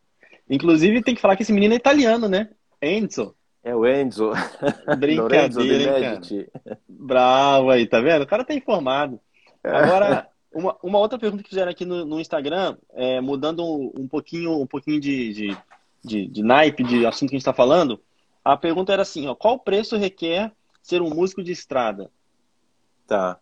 [0.48, 2.50] Inclusive, tem que falar que esse menino é italiano, né?
[2.80, 3.34] Enzo.
[3.64, 4.30] É o Enzo.
[4.96, 6.78] Brincadeira, hein, cara?
[6.88, 8.22] Bravo aí, tá vendo?
[8.22, 9.20] O cara tá informado.
[9.62, 14.08] Agora, uma, uma outra pergunta que fizeram aqui no, no Instagram, é, mudando um, um,
[14.08, 15.58] pouquinho, um pouquinho de, de,
[16.04, 18.00] de, de naipe de assunto que a gente está falando,
[18.44, 22.10] a pergunta era assim, ó, qual preço requer ser um músico de estrada?
[23.06, 23.38] Tá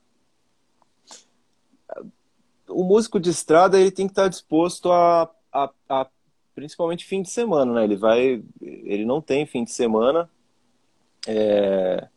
[2.69, 6.07] o músico de estrada ele tem que estar disposto a, a, a,
[6.55, 7.85] principalmente fim de semana, né?
[7.85, 10.29] Ele vai, ele não tem fim de semana.
[11.27, 12.09] É...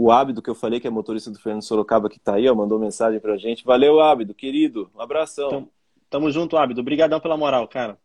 [0.00, 2.54] O Ábido que eu falei que é motorista do Fernando Sorocaba que está aí, ó,
[2.54, 3.64] mandou mensagem pra gente.
[3.64, 5.50] Valeu, Ábido, querido, um abração.
[5.50, 5.72] Tamo,
[6.08, 6.80] tamo junto, Ábido.
[6.80, 7.98] Obrigadão pela moral, cara.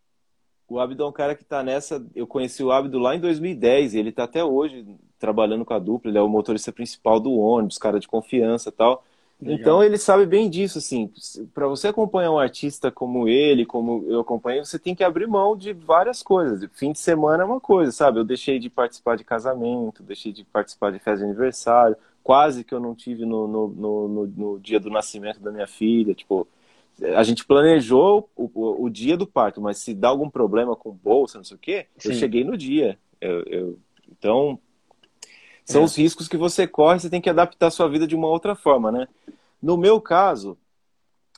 [0.67, 2.03] O Ábido é um cara que está nessa.
[2.15, 4.83] Eu conheci o Ábido lá em 2010 e ele está até hoje
[5.19, 6.09] trabalhando com a dupla.
[6.09, 8.71] Ele é o motorista principal do ônibus, cara de confiança e
[9.51, 11.11] Então ele sabe bem disso, assim.
[11.53, 15.55] Para você acompanhar um artista como ele, como eu acompanho, você tem que abrir mão
[15.57, 16.69] de várias coisas.
[16.73, 18.19] Fim de semana é uma coisa, sabe?
[18.19, 22.73] Eu deixei de participar de casamento, deixei de participar de festa de aniversário, quase que
[22.73, 26.13] eu não tive no, no, no, no, no dia do nascimento da minha filha.
[26.13, 26.47] Tipo,
[27.15, 30.91] a gente planejou o, o, o, dia do parto, mas se dá algum problema com
[30.91, 32.09] bolsa, não sei o quê, Sim.
[32.09, 32.97] eu cheguei no dia.
[33.19, 33.79] Eu, eu,
[34.11, 34.59] Então,
[35.65, 35.85] são é.
[35.85, 38.55] os riscos que você corre, você tem que adaptar a sua vida de uma outra
[38.55, 39.07] forma, né?
[39.61, 40.57] No meu caso,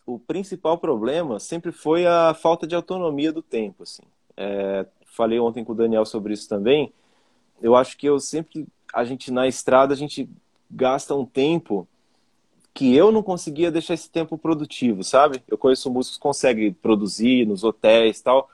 [0.06, 4.04] o principal problema sempre foi a falta de autonomia do tempo, assim.
[4.38, 6.92] É, falei ontem com o Daniel sobre isso também.
[7.62, 10.30] Eu acho que eu sempre, a gente na estrada, a gente
[10.70, 11.88] gasta um tempo
[12.74, 15.42] que eu não conseguia deixar esse tempo produtivo, sabe?
[15.48, 18.50] Eu conheço músicos que conseguem produzir nos hotéis tal,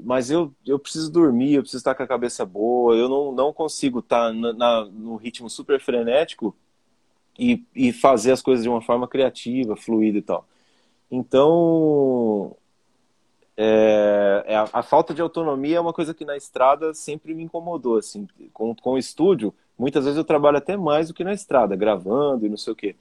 [0.00, 3.52] mas eu, eu preciso dormir, eu preciso estar com a cabeça boa, eu não, não
[3.52, 6.54] consigo estar na, na no ritmo super frenético
[7.38, 10.46] e, e fazer as coisas de uma forma criativa, fluida e tal.
[11.10, 12.56] Então,
[13.56, 17.42] é, é, a, a, falta de autonomia é uma coisa que na estrada sempre me
[17.42, 21.32] incomodou, assim, com, com o estúdio, muitas vezes eu trabalho até mais do que na
[21.32, 22.94] estrada, gravando e não sei o quê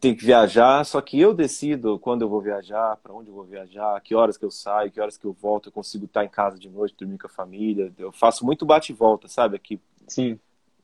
[0.00, 3.44] tem que viajar, só que eu decido quando eu vou viajar, para onde eu vou
[3.44, 6.28] viajar, que horas que eu saio, que horas que eu volto, eu consigo estar em
[6.28, 7.92] casa de noite, dormir com a família.
[7.98, 9.56] Eu faço muito bate e volta, sabe?
[9.56, 10.38] Aqui Sim.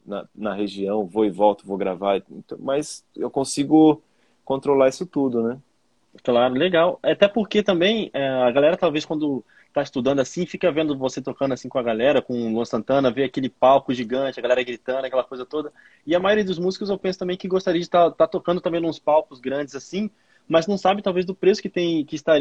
[0.05, 2.22] Na, na região, vou e volto, vou gravar.
[2.30, 4.01] Então, mas eu consigo
[4.44, 5.59] controlar isso tudo, né?
[6.22, 6.99] Claro, legal.
[7.03, 9.44] Até porque também é, a galera talvez quando
[9.77, 13.11] tá estudando assim, fica vendo você tocando assim com a galera, com o Luan Santana,
[13.11, 15.70] vê aquele palco gigante, a galera gritando, aquela coisa toda.
[16.07, 18.59] E a maioria dos músicos eu penso também que gostaria de estar tá, tá tocando
[18.59, 20.11] também nos palcos grandes assim,
[20.49, 22.41] mas não sabe talvez do preço que tem que estar,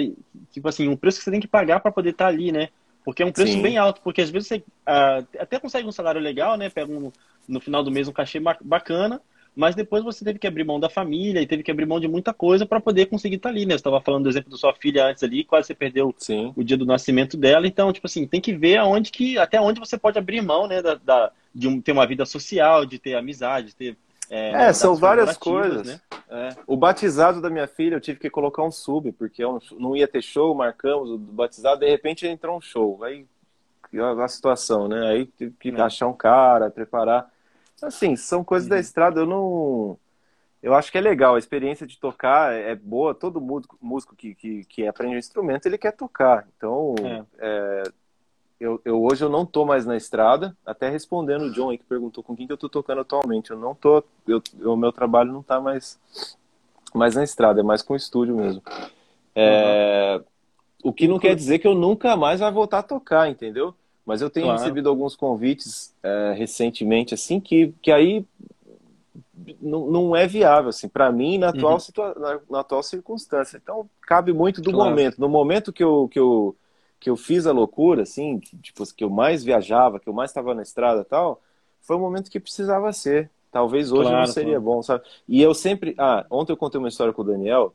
[0.50, 2.70] tipo assim, um preço que você tem que pagar para poder estar tá ali, né?
[3.04, 3.62] Porque é um preço Sim.
[3.62, 6.70] bem alto, porque às vezes você uh, até consegue um salário legal, né?
[6.70, 7.12] Pega um,
[7.50, 9.22] no final do mês um cachê bacana,
[9.56, 12.08] mas depois você teve que abrir mão da família e teve que abrir mão de
[12.08, 13.74] muita coisa para poder conseguir estar tá ali, né?
[13.74, 16.52] Você estava falando do exemplo da sua filha antes ali, quase você perdeu Sim.
[16.56, 19.80] o dia do nascimento dela, então, tipo assim, tem que ver aonde que, até onde
[19.80, 23.16] você pode abrir mão, né, da, da de um, ter uma vida social, de ter
[23.16, 23.98] amizade, de ter...
[24.30, 25.88] É, é são várias coisas.
[25.88, 26.02] Né?
[26.30, 26.50] É.
[26.68, 30.08] O batizado da minha filha, eu tive que colocar um sub, porque eu não ia
[30.08, 33.04] ter show, marcamos o batizado, de repente entrou um show.
[33.04, 33.26] Aí,
[34.20, 35.08] a situação, né?
[35.08, 35.82] Aí tive que é.
[35.82, 37.32] achar um cara, preparar.
[37.82, 38.76] Assim, são coisas uhum.
[38.76, 39.98] da estrada, eu não.
[40.64, 43.14] Eu acho que é legal, a experiência de tocar é boa.
[43.14, 46.48] Todo músico, músico que, que, que aprende um instrumento, ele quer tocar.
[46.58, 47.24] Então, é.
[47.38, 47.84] É,
[48.60, 51.84] eu, eu, hoje eu não tô mais na estrada, até respondendo o John aí que
[51.84, 53.52] perguntou com quem que eu tô tocando atualmente.
[53.52, 54.04] Eu não tô,
[54.64, 56.00] o meu trabalho não tá mais,
[56.94, 58.64] mais na estrada, é mais com o estúdio mesmo.
[59.36, 60.90] É, uhum.
[60.90, 63.76] O que não quer dizer que eu nunca mais vai voltar a tocar, entendeu?
[64.06, 64.60] Mas eu tenho claro.
[64.60, 68.26] recebido alguns convites é, recentemente, assim, que, que aí
[69.60, 71.80] não, não é viável, assim, para mim, na atual, uhum.
[71.80, 73.58] situa na, na, atual circunstância.
[73.58, 74.90] Então, cabe muito do claro.
[74.90, 75.20] momento.
[75.20, 76.56] No momento que eu, que, eu,
[77.00, 80.30] que eu fiz a loucura, assim, que, tipo, que eu mais viajava, que eu mais
[80.30, 81.42] estava na estrada tal,
[81.82, 83.30] foi o momento que precisava ser.
[83.52, 85.04] Talvez hoje claro, não seria bom, sabe?
[85.28, 85.96] E eu sempre...
[85.98, 87.74] Ah, ontem eu contei uma história com o Daniel,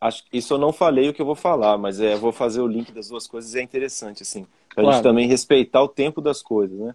[0.00, 2.60] acho isso eu não falei o que eu vou falar, mas é, eu vou fazer
[2.60, 4.46] o link das duas coisas, é interessante, assim.
[4.74, 4.96] Pra claro.
[4.96, 6.94] gente também respeitar o tempo das coisas, né?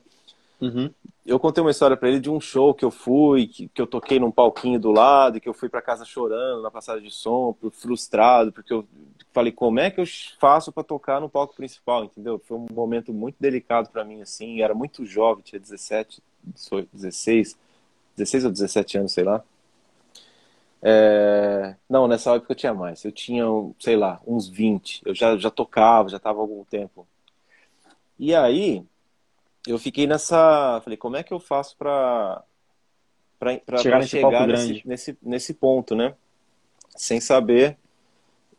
[0.59, 0.89] Uhum.
[1.25, 3.85] Eu contei uma história para ele de um show que eu fui, que, que eu
[3.85, 7.13] toquei num palquinho do lado, e que eu fui para casa chorando na passagem de
[7.13, 8.85] som, frustrado, porque eu
[9.33, 10.05] falei, como é que eu
[10.39, 12.41] faço para tocar no palco principal, entendeu?
[12.47, 16.23] Foi um momento muito delicado para mim, assim, era muito jovem, tinha 17,
[16.93, 17.57] 16,
[18.15, 19.43] 16 ou 17 anos, sei lá.
[20.81, 21.75] É...
[21.89, 23.03] Não, nessa época eu tinha mais.
[23.03, 23.45] Eu tinha,
[23.79, 25.01] sei lá, uns 20.
[25.05, 27.05] Eu já, já tocava, já estava há algum tempo
[28.19, 28.83] e aí,
[29.67, 30.81] eu fiquei nessa.
[30.83, 32.43] Falei, como é que eu faço para
[33.77, 36.15] chegar, nesse, chegar nesse, nesse, nesse, ponto, né?
[36.95, 37.77] Sem saber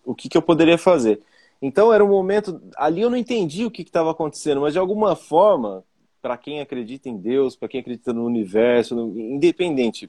[0.05, 1.21] o que, que eu poderia fazer.
[1.61, 2.61] Então era um momento.
[2.77, 5.83] Ali eu não entendi o que estava acontecendo, mas de alguma forma,
[6.23, 10.09] para quem acredita em Deus, para quem acredita no universo, no, independente,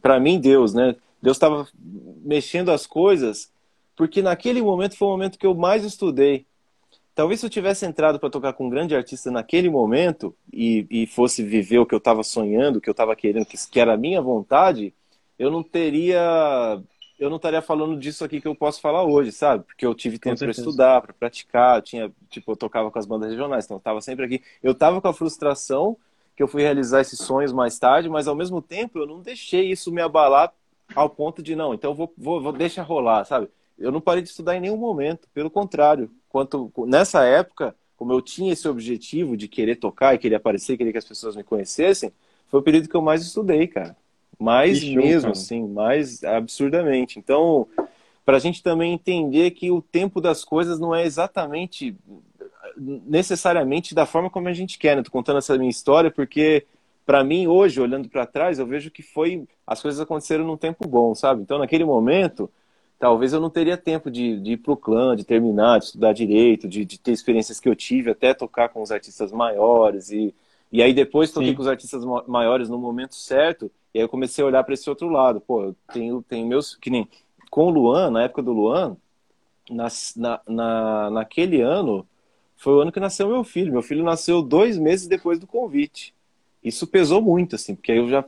[0.00, 0.94] para mim, Deus, né?
[1.20, 1.66] Deus estava
[2.22, 3.50] mexendo as coisas,
[3.96, 6.46] porque naquele momento foi o momento que eu mais estudei.
[7.18, 11.04] Talvez se eu tivesse entrado para tocar com um grande artista naquele momento e, e
[11.04, 13.94] fosse viver o que eu estava sonhando, o que eu estava querendo, que, que era
[13.94, 14.94] a minha vontade,
[15.36, 16.80] eu não teria
[17.18, 19.64] eu não estaria falando disso aqui que eu posso falar hoje, sabe?
[19.64, 23.04] Porque eu tive tempo para estudar, para praticar, eu tinha, tipo, eu tocava com as
[23.04, 24.40] bandas regionais, então eu estava sempre aqui.
[24.62, 25.96] Eu estava com a frustração
[26.36, 29.72] que eu fui realizar esses sonhos mais tarde, mas ao mesmo tempo eu não deixei
[29.72, 30.52] isso me abalar
[30.94, 33.48] ao ponto de não, então eu vou, vou, vou deixar rolar, sabe?
[33.76, 38.20] Eu não parei de estudar em nenhum momento, pelo contrário, quanto nessa época, como eu
[38.20, 42.12] tinha esse objetivo de querer tocar e querer aparecer, querer que as pessoas me conhecessem,
[42.48, 43.96] foi o período que eu mais estudei, cara.
[44.38, 45.32] Mais show, mesmo, cara.
[45.32, 47.18] assim, mais absurdamente.
[47.18, 47.66] Então,
[48.24, 51.96] para a gente também entender que o tempo das coisas não é exatamente
[52.76, 54.96] necessariamente da forma como a gente quer.
[54.96, 55.02] Né?
[55.02, 56.66] Tô contando essa minha história porque
[57.04, 60.86] para mim hoje, olhando para trás, eu vejo que foi as coisas aconteceram num tempo
[60.86, 61.40] bom, sabe?
[61.40, 62.50] Então, naquele momento,
[62.98, 66.12] talvez eu não teria tempo de, de ir para o clã, de terminar, de estudar
[66.12, 70.34] direito, de, de, ter experiências que eu tive, até tocar com os artistas maiores e,
[70.72, 71.54] E aí depois toquei Sim.
[71.54, 74.88] com os artistas maiores no momento certo, e aí eu comecei a olhar para esse
[74.88, 75.40] outro lado.
[75.40, 76.74] Pô, eu tenho, tenho meus.
[76.76, 77.08] Que nem
[77.50, 78.96] com o Luan, na época do Luan,
[79.70, 82.06] na, na, na, naquele ano,
[82.56, 83.72] foi o ano que nasceu meu filho.
[83.72, 86.14] Meu filho nasceu dois meses depois do convite.
[86.62, 88.24] Isso pesou muito, assim, porque aí eu já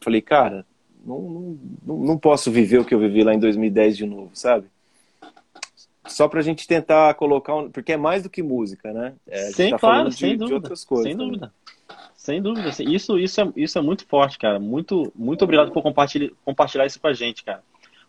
[0.00, 0.66] falei, cara,
[1.08, 4.66] não, não, não posso viver o que eu vivi lá em 2010 de novo, sabe?
[6.06, 7.70] Só pra gente tentar colocar um.
[7.70, 9.14] Porque é mais do que música, né?
[9.26, 10.46] É, Sim, tá claro, sem de, dúvida.
[10.46, 11.06] De outras coisas.
[11.06, 11.28] Sem também.
[11.28, 11.52] dúvida.
[12.16, 12.68] Sem dúvida.
[12.82, 14.58] Isso, isso, é, isso é muito forte, cara.
[14.58, 17.62] Muito, muito obrigado por compartilhar, compartilhar isso com a gente, cara.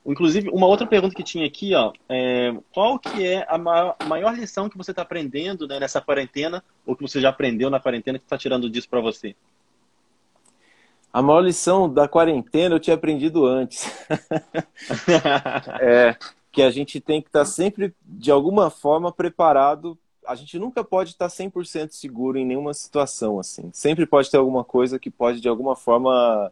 [0.05, 4.33] Inclusive, uma outra pergunta que tinha aqui, ó, é, qual que é a maior, maior
[4.33, 8.17] lição que você está aprendendo né, nessa quarentena, ou que você já aprendeu na quarentena,
[8.17, 9.35] que está tirando disso para você?
[11.11, 13.91] A maior lição da quarentena eu tinha aprendido antes.
[15.81, 16.15] é
[16.51, 19.97] que a gente tem que estar tá sempre, de alguma forma, preparado.
[20.25, 23.69] A gente nunca pode estar 100% seguro em nenhuma situação, assim.
[23.73, 26.51] Sempre pode ter alguma coisa que pode, de alguma forma,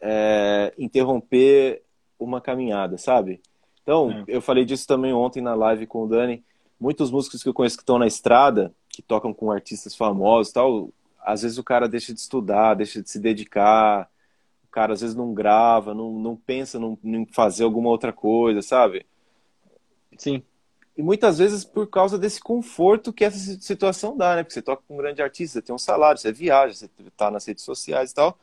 [0.00, 1.82] é, interromper
[2.18, 3.40] uma caminhada, sabe?
[3.82, 4.24] Então, é.
[4.28, 6.42] eu falei disso também ontem na live com o Dani.
[6.80, 10.90] Muitos músicos que eu conheço que estão na estrada, que tocam com artistas famosos tal,
[11.26, 14.08] às vezes o cara deixa de estudar, deixa de se dedicar,
[14.64, 18.62] o cara às vezes não grava, não, não pensa num, em fazer alguma outra coisa,
[18.62, 19.04] sabe?
[20.16, 20.40] Sim.
[20.96, 24.44] E muitas vezes por causa desse conforto que essa situação dá, né?
[24.44, 27.28] Porque você toca com um grande artista, você tem um salário, você viaja, você tá
[27.28, 28.38] nas redes sociais e tal.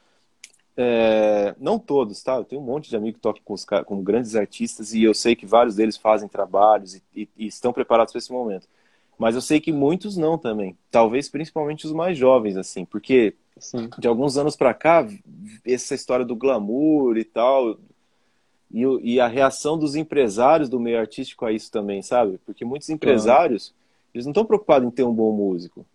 [0.76, 2.36] É, não todos, tá?
[2.36, 5.14] Eu tenho um monte de amigos que tocam com, os, com grandes artistas e eu
[5.14, 8.68] sei que vários deles fazem trabalhos e, e, e estão preparados para esse momento.
[9.18, 10.78] Mas eu sei que muitos não também.
[10.90, 13.90] Talvez principalmente os mais jovens, assim, porque Sim.
[13.98, 15.08] de alguns anos para cá,
[15.66, 17.78] essa história do glamour e tal,
[18.72, 22.40] e, e, a reação dos empresários do meio artístico a isso também, sabe?
[22.44, 23.74] Porque muitos empresários, uhum.
[24.16, 25.86] eles não estão preocupados em ter um bom músico.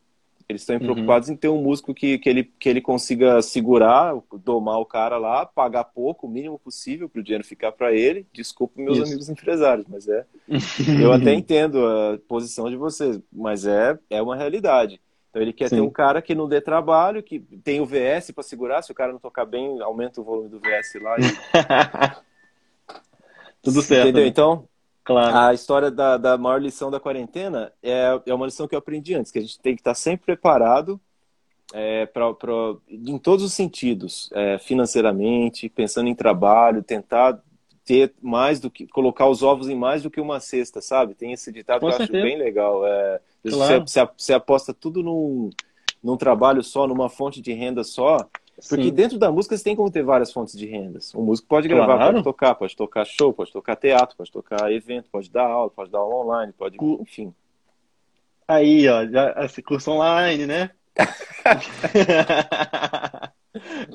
[0.48, 0.82] Eles estão uhum.
[0.82, 5.18] preocupados em ter um músico que, que, ele, que ele consiga segurar, domar o cara
[5.18, 8.26] lá, pagar pouco, o mínimo possível para o dinheiro ficar para ele.
[8.32, 9.06] Desculpe meus Isso.
[9.08, 10.24] amigos empresários, mas é.
[11.02, 14.98] eu até entendo a posição de vocês, mas é, é uma realidade.
[15.28, 15.76] Então ele quer Sim.
[15.76, 18.80] ter um cara que não dê trabalho, que tem o VS para segurar.
[18.80, 21.16] Se o cara não tocar bem, aumenta o volume do VS lá.
[21.18, 21.24] E...
[23.60, 24.04] Tudo certo.
[24.04, 24.22] Entendeu?
[24.22, 24.28] Né?
[24.28, 24.66] Então,
[25.08, 25.38] Claro.
[25.38, 29.14] A história da, da maior lição da quarentena é, é uma lição que eu aprendi
[29.14, 31.00] antes, que a gente tem que estar sempre preparado
[31.72, 32.52] é, pra, pra,
[32.86, 37.42] em todos os sentidos, é, financeiramente, pensando em trabalho, tentar
[37.86, 41.14] ter mais do que colocar os ovos em mais do que uma cesta, sabe?
[41.14, 42.86] Tem esse ditado Com que eu acho bem legal.
[42.86, 43.86] É, claro.
[43.86, 45.48] você, você, aposta tudo num,
[46.04, 48.18] num trabalho só, numa fonte de renda só,
[48.68, 48.92] porque Sim.
[48.92, 51.14] dentro da música você tem como ter várias fontes de rendas.
[51.14, 52.14] O músico pode gravar, claro.
[52.14, 55.90] pode tocar, pode tocar show, pode tocar teatro, pode tocar evento, pode dar aula, pode
[55.90, 56.76] dar aula online, pode.
[57.00, 57.32] Enfim.
[58.48, 60.70] Aí, ó, já, esse curso online, né?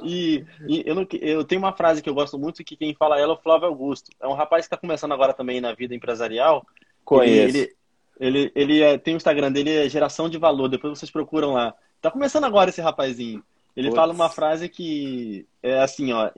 [0.03, 3.19] e, e eu, não, eu, tenho uma frase que eu gosto muito que quem fala
[3.19, 4.11] ela é o Flávio Augusto.
[4.21, 6.65] É um rapaz que está começando agora também na vida empresarial.
[7.03, 7.57] Conheço.
[7.57, 7.75] Ele,
[8.19, 10.69] ele, ele, ele é, tem o Instagram dele, é Geração de Valor.
[10.69, 11.73] Depois vocês procuram lá.
[12.01, 13.43] Tá começando agora esse rapazinho.
[13.75, 16.29] Ele fala uma frase que é assim, ó,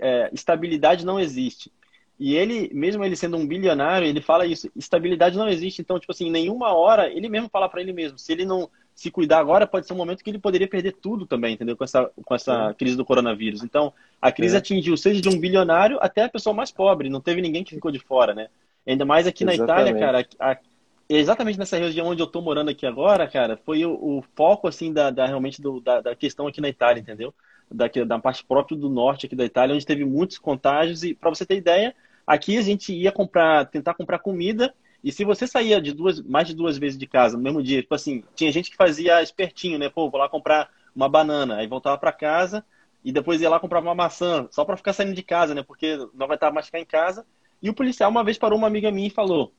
[0.00, 1.70] é, estabilidade não existe.
[2.18, 5.80] E ele, mesmo ele sendo um bilionário, ele fala isso, estabilidade não existe.
[5.80, 8.68] Então, tipo assim, em nenhuma hora, ele mesmo fala para ele mesmo, se ele não
[8.94, 11.74] se cuidar agora, pode ser um momento que ele poderia perder tudo também, entendeu?
[11.74, 13.62] Com essa, com essa crise do coronavírus.
[13.62, 14.58] Então, a crise é.
[14.58, 17.90] atingiu seja de um bilionário até a pessoa mais pobre, não teve ninguém que ficou
[17.90, 18.48] de fora, né?
[18.86, 19.66] Ainda mais aqui Exatamente.
[19.66, 20.58] na Itália, cara, a,
[21.18, 24.92] exatamente nessa região onde eu tô morando aqui agora, cara, foi o, o foco, assim,
[24.92, 27.34] da, da realmente do, da, da, questão aqui na Itália, entendeu?
[27.70, 31.02] Da, da parte própria do norte aqui da Itália, onde teve muitos contágios.
[31.02, 31.94] E para você ter ideia,
[32.26, 34.74] aqui a gente ia comprar, tentar comprar comida.
[35.02, 37.80] E se você saía de duas, mais de duas vezes de casa no mesmo dia,
[37.80, 39.88] tipo assim, tinha gente que fazia espertinho, né?
[39.88, 42.64] Pô, vou lá comprar uma banana, aí voltava para casa
[43.04, 45.62] e depois ia lá comprar uma maçã, só para ficar saindo de casa, né?
[45.62, 47.26] Porque não vai estar mais ficar em casa.
[47.62, 49.52] E o policial uma vez parou uma amiga minha e falou: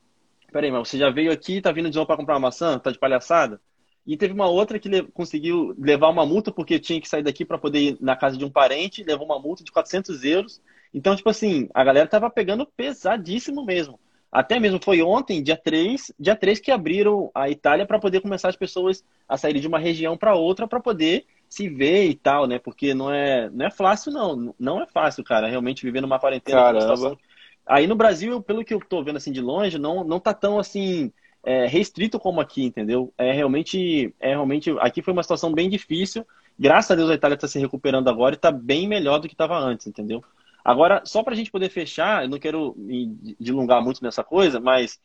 [0.52, 2.78] peraí, mas você já veio aqui, tá vindo de novo para comprar uma maçã?
[2.78, 3.60] Tá de palhaçada?
[4.06, 7.44] E teve uma outra que le conseguiu levar uma multa porque tinha que sair daqui
[7.44, 10.60] para poder ir na casa de um parente, levou uma multa de 400 euros.
[10.92, 13.98] Então, tipo assim, a galera tava pegando pesadíssimo mesmo.
[14.30, 18.48] Até mesmo foi ontem, dia 3, dia 3 que abriram a Itália para poder começar
[18.48, 22.46] as pessoas a saírem de uma região para outra para poder se ver e tal,
[22.46, 22.58] né?
[22.58, 24.54] Porque não é, não é fácil, não.
[24.58, 26.62] Não é fácil, cara, realmente viver numa quarentena.
[26.62, 27.18] Caramba.
[27.66, 30.58] Aí no Brasil, pelo que eu tô vendo assim de longe, não, não tá tão
[30.58, 31.12] assim
[31.44, 33.12] é, restrito como aqui, entendeu?
[33.16, 34.70] É realmente, é realmente.
[34.80, 36.26] Aqui foi uma situação bem difícil.
[36.58, 39.34] Graças a Deus a Itália está se recuperando agora e está bem melhor do que
[39.34, 40.22] estava antes, entendeu?
[40.64, 44.60] Agora, só para a gente poder fechar, eu não quero me dilungar muito nessa coisa,
[44.60, 45.00] mas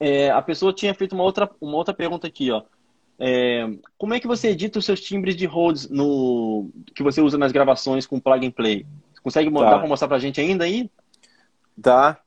[0.00, 2.62] é, a pessoa tinha feito uma outra, uma outra pergunta aqui, ó.
[3.16, 7.38] É, como é que você edita os seus timbres de Rhodes no, que você usa
[7.38, 8.84] nas gravações com plug and play?
[9.22, 9.78] Consegue mandar tá.
[9.78, 10.90] para mostrar para a gente ainda aí?
[11.76, 12.18] Dá.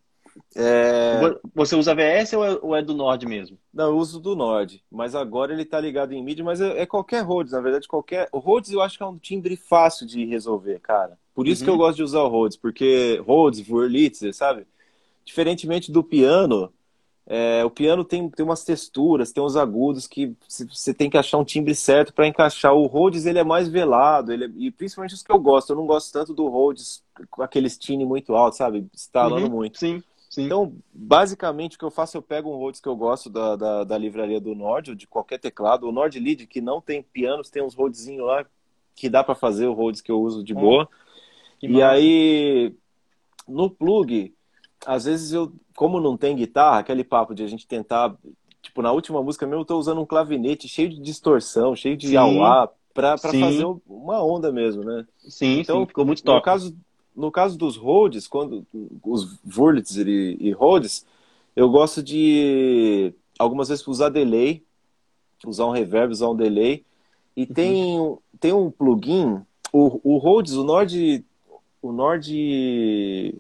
[0.56, 1.20] É...
[1.54, 3.58] Você usa VS ou é, ou é, do Nord mesmo?
[3.74, 6.86] Não, eu uso do Nord, mas agora ele está ligado em MIDI, mas é, é,
[6.86, 8.30] qualquer Rhodes, na verdade, qualquer.
[8.32, 11.18] O Rhodes eu acho que é um timbre fácil de resolver, cara.
[11.34, 11.66] Por isso uhum.
[11.66, 11.80] que eu uhum.
[11.80, 14.68] gosto de usar o Rhodes, porque Rhodes, Wurlitzer, sabe?
[15.26, 16.72] Diferentemente do piano,
[17.30, 21.38] é, o piano tem, tem umas texturas, tem uns agudos que você tem que achar
[21.38, 22.74] um timbre certo para encaixar.
[22.74, 25.72] O Rhodes ele é mais velado, ele é, e principalmente os que eu gosto.
[25.72, 28.88] Eu não gosto tanto do Rhodes com aquele tine muito alto, sabe?
[28.94, 29.78] Estalando uhum, muito.
[29.78, 30.46] Sim, sim.
[30.46, 33.84] Então, basicamente, o que eu faço, eu pego um Rhodes que eu gosto da, da,
[33.84, 35.86] da livraria do Nord, ou de qualquer teclado.
[35.86, 38.46] O Nord Lead, que não tem pianos, tem uns Rhodesinhos lá
[38.96, 40.90] que dá para fazer o Rhodes que eu uso de hum, boa.
[41.62, 41.90] e massa.
[41.90, 42.74] aí,
[43.46, 44.34] no plug,
[44.86, 48.16] às vezes eu, como não tem guitarra, aquele papo de a gente tentar,
[48.62, 52.16] tipo, na última música mesmo eu tô usando um clavinete cheio de distorção, cheio de
[52.16, 55.06] auá, pra, pra fazer uma onda mesmo, né?
[55.20, 56.38] Sim, então, sim, ficou muito top.
[56.38, 56.78] No caso,
[57.16, 58.66] no caso dos Rhodes, quando
[59.04, 61.06] os Wurlitzer e, e Rhodes,
[61.56, 64.64] eu gosto de algumas vezes usar delay,
[65.46, 66.84] usar um reverb, usar um delay.
[67.36, 67.54] E uhum.
[67.54, 71.24] tem, tem um plugin, o, o Rhodes, o Nord,
[71.82, 73.36] o Nord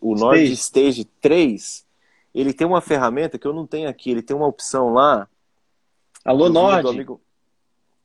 [0.00, 0.52] o Nord Stage.
[0.54, 1.86] Stage 3,
[2.34, 5.28] ele tem uma ferramenta que eu não tenho aqui, ele tem uma opção lá.
[6.24, 6.88] Alô, Nord!
[6.88, 7.20] Amigo...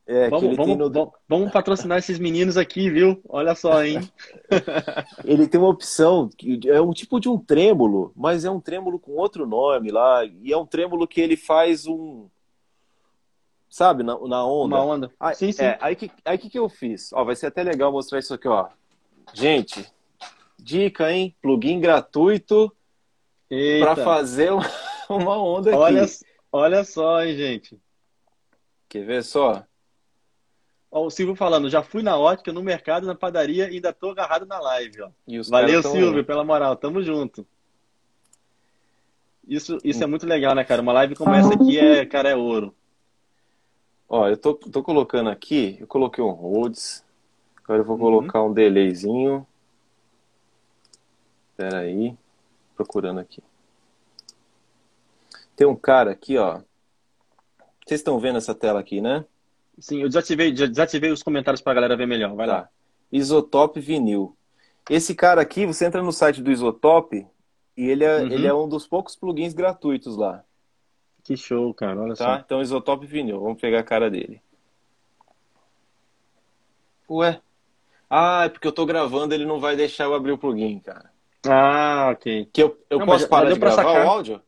[0.05, 1.13] É, vamos, vamos, no...
[1.29, 3.21] vamos, patrocinar esses meninos aqui, viu?
[3.29, 4.01] Olha só, hein?
[5.23, 8.99] ele tem uma opção, que é um tipo de um trêmulo, mas é um trêmulo
[8.99, 12.27] com outro nome lá, e é um trêmulo que ele faz um.
[13.69, 14.75] Sabe, na, na onda.
[14.75, 15.11] Uma onda.
[15.17, 15.63] Aí, sim, sim.
[15.63, 17.13] É, aí que, aí que, que eu fiz?
[17.13, 18.67] Ó, vai ser até legal mostrar isso aqui, ó.
[19.33, 19.89] Gente,
[20.61, 21.35] Dica, hein?
[21.41, 22.71] Plugin gratuito
[23.79, 24.51] para fazer
[25.09, 26.13] uma onda olha, aqui.
[26.51, 27.79] Olha só, hein, gente.
[28.87, 29.65] Quer ver só?
[30.91, 34.09] Ó, o Silvio falando, já fui na ótica, no mercado, na padaria e ainda tô
[34.09, 35.09] agarrado na live, ó.
[35.49, 36.75] Valeu, Silvio, pela moral.
[36.75, 37.47] Tamo junto.
[39.47, 40.81] Isso, isso é muito legal, né, cara?
[40.81, 42.75] Uma live como essa aqui é, cara, é ouro.
[44.07, 47.03] Ó, eu tô, tô colocando aqui, eu coloquei um Rhodes,
[47.63, 48.01] agora eu vou uhum.
[48.01, 49.47] colocar um delayzinho.
[51.61, 52.17] Espera aí.
[52.75, 53.43] Procurando aqui.
[55.55, 56.61] Tem um cara aqui, ó.
[57.85, 59.23] Vocês estão vendo essa tela aqui, né?
[59.77, 62.35] Sim, eu desativei, desativei os comentários para a galera ver melhor.
[62.35, 62.53] Vai tá.
[62.53, 62.69] lá.
[63.11, 64.35] Isotop vinil.
[64.89, 67.27] Esse cara aqui, você entra no site do Isotop
[67.77, 68.27] e ele é, uhum.
[68.27, 70.43] ele é um dos poucos plugins gratuitos lá.
[71.23, 72.01] Que show, cara.
[72.01, 72.25] Olha tá?
[72.25, 72.35] só.
[72.43, 73.39] Então, Isotop vinil.
[73.39, 74.41] Vamos pegar a cara dele.
[77.07, 77.39] Ué?
[78.09, 81.11] Ah, é porque eu tô gravando, ele não vai deixar eu abrir o plugin, cara.
[81.47, 82.49] Ah, ok.
[82.51, 84.05] Que eu, eu não, posso parar de gravar sacar.
[84.05, 84.41] o áudio?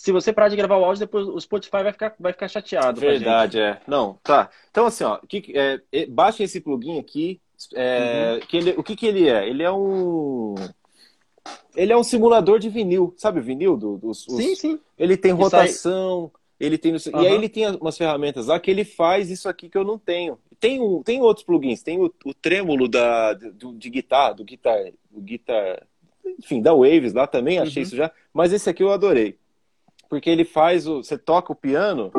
[0.00, 2.98] Se você parar de gravar o áudio, depois o Spotify vai ficar, vai ficar chateado.
[2.98, 3.80] Verdade, é.
[3.86, 4.48] Não, tá.
[4.70, 7.38] Então, assim, ó, que, é, baixa esse plugin aqui.
[7.74, 8.46] É, uhum.
[8.46, 9.46] que ele, o que, que ele é?
[9.46, 10.54] Ele é um.
[11.76, 13.12] Ele é um simulador de vinil.
[13.18, 13.76] Sabe o vinil?
[13.76, 14.80] Do, dos, sim, sim.
[14.98, 16.32] Ele tem rotação.
[16.58, 17.22] Ele tem, uhum.
[17.22, 19.98] E aí ele tem umas ferramentas lá que ele faz isso aqui que eu não
[19.98, 20.38] tenho.
[20.58, 21.82] Tem, um, tem outros plugins.
[21.82, 24.78] Tem o, o trêmulo da, do, de guitarra, do guitar,
[25.10, 25.86] do guitar
[26.38, 27.86] enfim, da Waves lá também, achei uhum.
[27.86, 28.10] isso já.
[28.32, 29.38] Mas esse aqui eu adorei.
[30.08, 31.02] Porque ele faz o.
[31.02, 32.10] Você toca o piano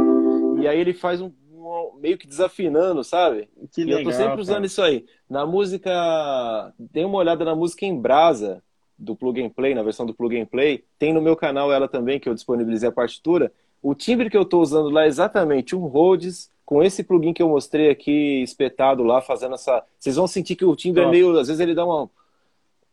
[0.60, 3.50] e aí ele faz um, um meio que desafinando, sabe?
[3.74, 4.66] Que legal, e eu tô sempre usando cara.
[4.66, 5.06] isso aí.
[5.30, 6.74] Na música.
[6.80, 8.64] Dê uma olhada na música em brasa
[8.98, 10.84] do Plug and Play, na versão do Plug and Play.
[10.98, 13.52] Tem no meu canal ela também, que eu disponibilizei a partitura.
[13.82, 17.42] O timbre que eu estou usando lá é exatamente um Rhodes com esse plugin que
[17.42, 19.84] eu mostrei aqui espetado lá, fazendo essa.
[20.00, 21.38] Vocês vão sentir que o timbre é meio.
[21.38, 22.10] Às vezes ele dá uma,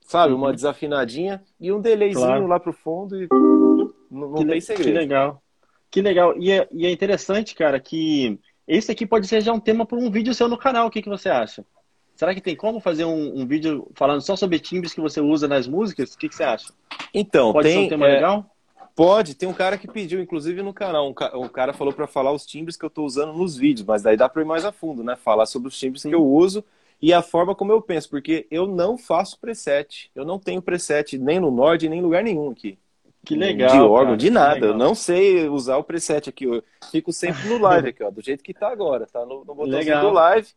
[0.09, 0.32] sabe?
[0.32, 0.54] Uma uhum.
[0.54, 2.46] desafinadinha e um delayzinho claro.
[2.46, 3.28] lá pro fundo e
[4.11, 4.88] não, não tem segredo.
[4.88, 5.42] Que legal.
[5.90, 6.34] Que legal.
[6.38, 9.98] E é, e é, interessante, cara, que esse aqui pode ser já um tema para
[9.98, 10.86] um vídeo seu no canal.
[10.86, 11.64] O que, que você acha?
[12.16, 15.46] Será que tem como fazer um, um vídeo falando só sobre timbres que você usa
[15.46, 16.14] nas músicas?
[16.14, 16.72] O que, que você acha?
[17.12, 18.46] Então, pode tem, ser um tema é, legal?
[18.96, 22.06] Pode, tem um cara que pediu, inclusive no canal, um, ca, um cara falou para
[22.06, 24.64] falar os timbres que eu estou usando nos vídeos, mas daí dá para ir mais
[24.64, 25.16] a fundo, né?
[25.16, 26.09] Falar sobre os timbres Sim.
[26.09, 26.64] que eu uso
[27.01, 30.11] e a forma como eu penso, porque eu não faço preset.
[30.14, 32.78] Eu não tenho preset nem no Nord, nem em lugar nenhum aqui.
[33.24, 33.70] Que legal.
[33.70, 34.66] De órgão, cara, de nada.
[34.66, 36.44] Eu não sei usar o preset aqui.
[36.44, 39.55] Eu fico sempre no live aqui, ó, do jeito que tá agora, tá no, no
[39.55, 40.49] botãozinho do live.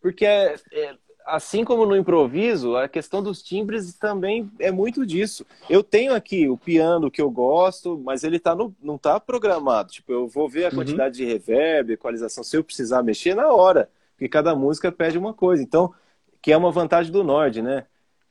[0.00, 5.46] Porque é, é, assim como no improviso, a questão dos timbres também é muito disso.
[5.70, 9.92] Eu tenho aqui o piano que eu gosto, mas ele tá no, não tá programado.
[9.92, 10.76] Tipo, eu vou ver a uhum.
[10.76, 11.28] quantidade uhum.
[11.28, 15.62] de reverb, equalização, se eu precisar mexer na hora porque cada música pede uma coisa.
[15.62, 15.92] Então,
[16.40, 17.84] que é uma vantagem do Nord, né?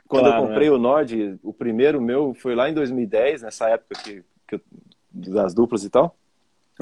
[0.07, 0.71] Quando claro, eu comprei é.
[0.71, 4.61] o Nord, o primeiro meu foi lá em 2010, nessa época que, que eu,
[5.11, 6.15] das duplas e tal.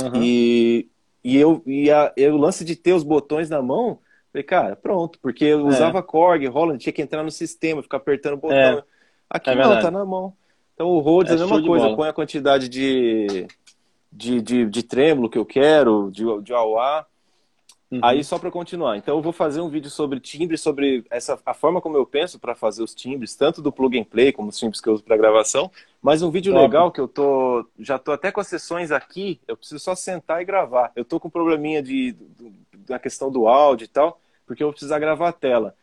[0.01, 0.21] Uhum.
[0.21, 0.89] E
[1.23, 3.99] e eu e, a, e o lance de ter os botões na mão,
[4.31, 6.01] falei, cara, pronto, porque eu usava é.
[6.01, 8.57] Korg, Holland, tinha que entrar no sistema, ficar apertando o botão.
[8.57, 8.83] É.
[9.29, 10.33] Aqui é não, tá na mão.
[10.73, 13.47] Então o Rhodes é, a mesma coisa, põe a quantidade de,
[14.11, 17.05] de, de, de trêmulo que eu quero, de, de AUA.
[17.93, 17.99] Uhum.
[18.01, 21.53] Aí só para continuar, então eu vou fazer um vídeo sobre timbre, sobre essa a
[21.53, 24.57] forma como eu penso para fazer os timbres, tanto do plug and play como os
[24.57, 25.69] timbres que eu uso para gravação,
[26.01, 26.63] mas um vídeo Top.
[26.63, 30.41] legal que eu tô já tô até com as sessões aqui, eu preciso só sentar
[30.41, 30.91] e gravar.
[30.95, 32.15] Eu tô com um probleminha de,
[32.87, 35.75] da questão do áudio e tal, porque eu vou precisar gravar a tela.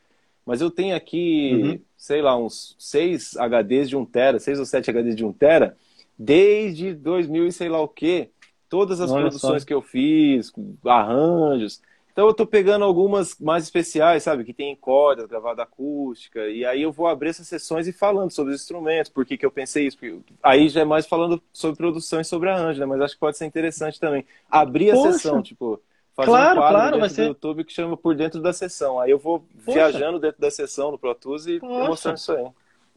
[0.44, 1.80] Mas eu tenho aqui, uhum.
[1.96, 5.76] sei lá, uns 6 HDs de 1 tera, 6 ou 7 HDs de 1 tera,
[6.18, 8.30] desde 2000 e sei lá o que.
[8.68, 9.66] Todas as Olha produções só.
[9.66, 10.52] que eu fiz,
[10.84, 11.80] arranjos.
[12.20, 14.44] Então eu tô pegando algumas mais especiais, sabe?
[14.44, 16.50] Que tem cordas, gravada acústica.
[16.50, 19.46] E aí eu vou abrir essas sessões e falando sobre os instrumentos, por que, que
[19.46, 19.96] eu pensei isso.
[19.96, 20.22] Porque...
[20.42, 22.84] Aí já é mais falando sobre produção e sobre arranjo, né?
[22.84, 24.26] Mas acho que pode ser interessante também.
[24.50, 25.12] Abrir a Poxa.
[25.14, 25.80] sessão, tipo,
[26.14, 27.26] fazer claro, um quadro claro, dentro ser...
[27.28, 29.00] YouTube que chama Por Dentro da Sessão.
[29.00, 29.78] Aí eu vou Poxa.
[29.78, 31.88] viajando dentro da sessão no Pro Tools e Poxa.
[31.88, 32.46] mostrando isso aí.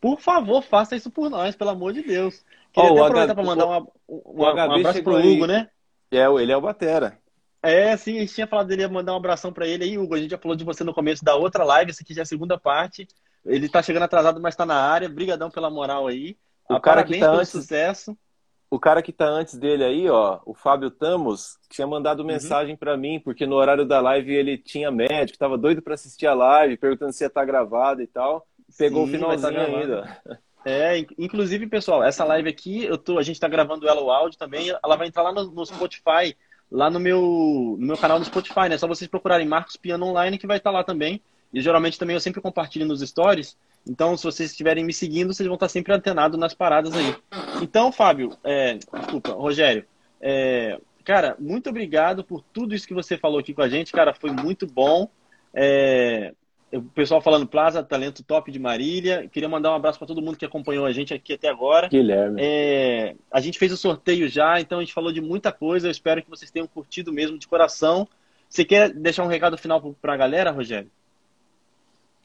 [0.02, 2.44] Por favor, faça isso por nós, pelo amor de Deus.
[2.74, 5.70] Queria oh, até aproveitar para mandar uma, uma, um abraço pro Hugo, né?
[6.12, 7.23] É, ele é o Batera.
[7.64, 10.16] É, sim, a gente tinha falado dele, ia mandar um abração para ele aí, Hugo.
[10.16, 12.24] A gente já falou de você no começo da outra live, essa aqui já é
[12.24, 13.08] a segunda parte.
[13.46, 15.08] Ele tá chegando atrasado, mas tá na área.
[15.08, 16.38] Brigadão pela moral aí.
[16.70, 18.18] O cara que tá antes, sucesso.
[18.70, 22.28] O cara que tá antes dele aí, ó, o Fábio Tamos, tinha mandado uhum.
[22.28, 26.28] mensagem para mim, porque no horário da live ele tinha médico, tava doido para assistir
[26.28, 28.46] a live, perguntando se ia estar tá gravada e tal.
[28.78, 30.22] Pegou sim, o tá finalzinho tá ainda.
[30.66, 34.40] É, inclusive, pessoal, essa live aqui, eu tô, a gente tá gravando ela o áudio
[34.40, 36.36] também, ela vai entrar lá no, no Spotify
[36.74, 38.76] lá no meu, no meu canal no Spotify, né?
[38.76, 41.22] É só vocês procurarem Marcos Piano Online que vai estar lá também.
[41.54, 43.56] E geralmente também eu sempre compartilho nos stories.
[43.88, 47.16] Então, se vocês estiverem me seguindo, vocês vão estar sempre antenados nas paradas aí.
[47.62, 49.86] Então, Fábio, é, desculpa, Rogério,
[50.20, 54.14] é, cara, muito obrigado por tudo isso que você falou aqui com a gente, cara,
[54.14, 55.08] foi muito bom.
[55.54, 56.34] É,
[56.78, 59.28] o pessoal falando Plaza, talento top de Marília.
[59.32, 61.88] Queria mandar um abraço para todo mundo que acompanhou a gente aqui até agora.
[61.88, 62.42] Guilherme.
[62.42, 65.88] É, a gente fez o sorteio já, então a gente falou de muita coisa.
[65.88, 68.08] Eu espero que vocês tenham curtido mesmo de coração.
[68.50, 70.90] Você quer deixar um recado final para a galera, Rogério?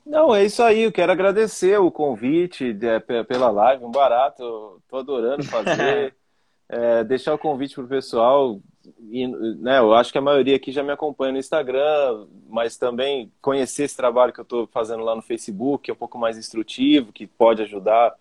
[0.05, 0.83] Não, é isso aí.
[0.83, 4.81] Eu quero agradecer o convite de, pela live, um barato.
[4.83, 6.15] Estou adorando fazer.
[6.69, 8.61] é, deixar o convite para o pessoal
[8.99, 13.85] né, eu acho que a maioria aqui já me acompanha no Instagram, mas também conhecer
[13.85, 17.13] esse trabalho que eu estou fazendo lá no Facebook, que é um pouco mais instrutivo,
[17.13, 18.15] que pode ajudar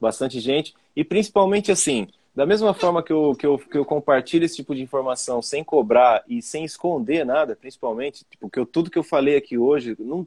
[0.00, 0.74] bastante gente.
[0.94, 4.74] E principalmente assim, da mesma forma que eu, que eu, que eu compartilho esse tipo
[4.74, 9.04] de informação sem cobrar e sem esconder nada, principalmente, tipo, que eu, tudo que eu
[9.04, 10.26] falei aqui hoje, não,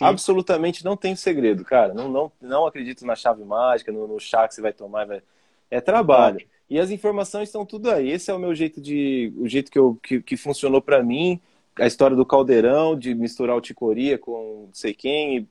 [0.00, 1.94] absolutamente não tem segredo, cara.
[1.94, 5.06] Não, não, não acredito na chave mágica, no, no chá que você vai tomar.
[5.06, 5.22] Vai...
[5.70, 6.40] É trabalho.
[6.68, 8.10] E as informações estão tudo aí.
[8.10, 9.32] Esse é o meu jeito de.
[9.36, 11.40] o jeito que, eu, que, que funcionou para mim.
[11.78, 15.48] A história do caldeirão, de misturar o Ticoria com não sei quem, e,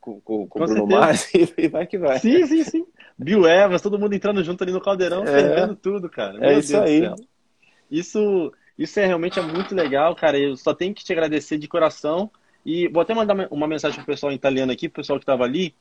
[0.00, 2.18] com, com, com, com Bruno Mars, e vai que vai.
[2.18, 2.86] Sim, sim, sim.
[3.16, 5.74] Bill Evans, todo mundo entrando junto ali no caldeirão, é.
[5.80, 6.38] tudo, cara.
[6.38, 7.14] Meu é isso Deus aí.
[7.90, 10.38] Isso, isso é realmente é muito legal, cara.
[10.38, 12.30] Eu só tenho que te agradecer de coração.
[12.64, 15.74] E vou até mandar uma mensagem pro pessoal italiano aqui, pro pessoal que estava ali.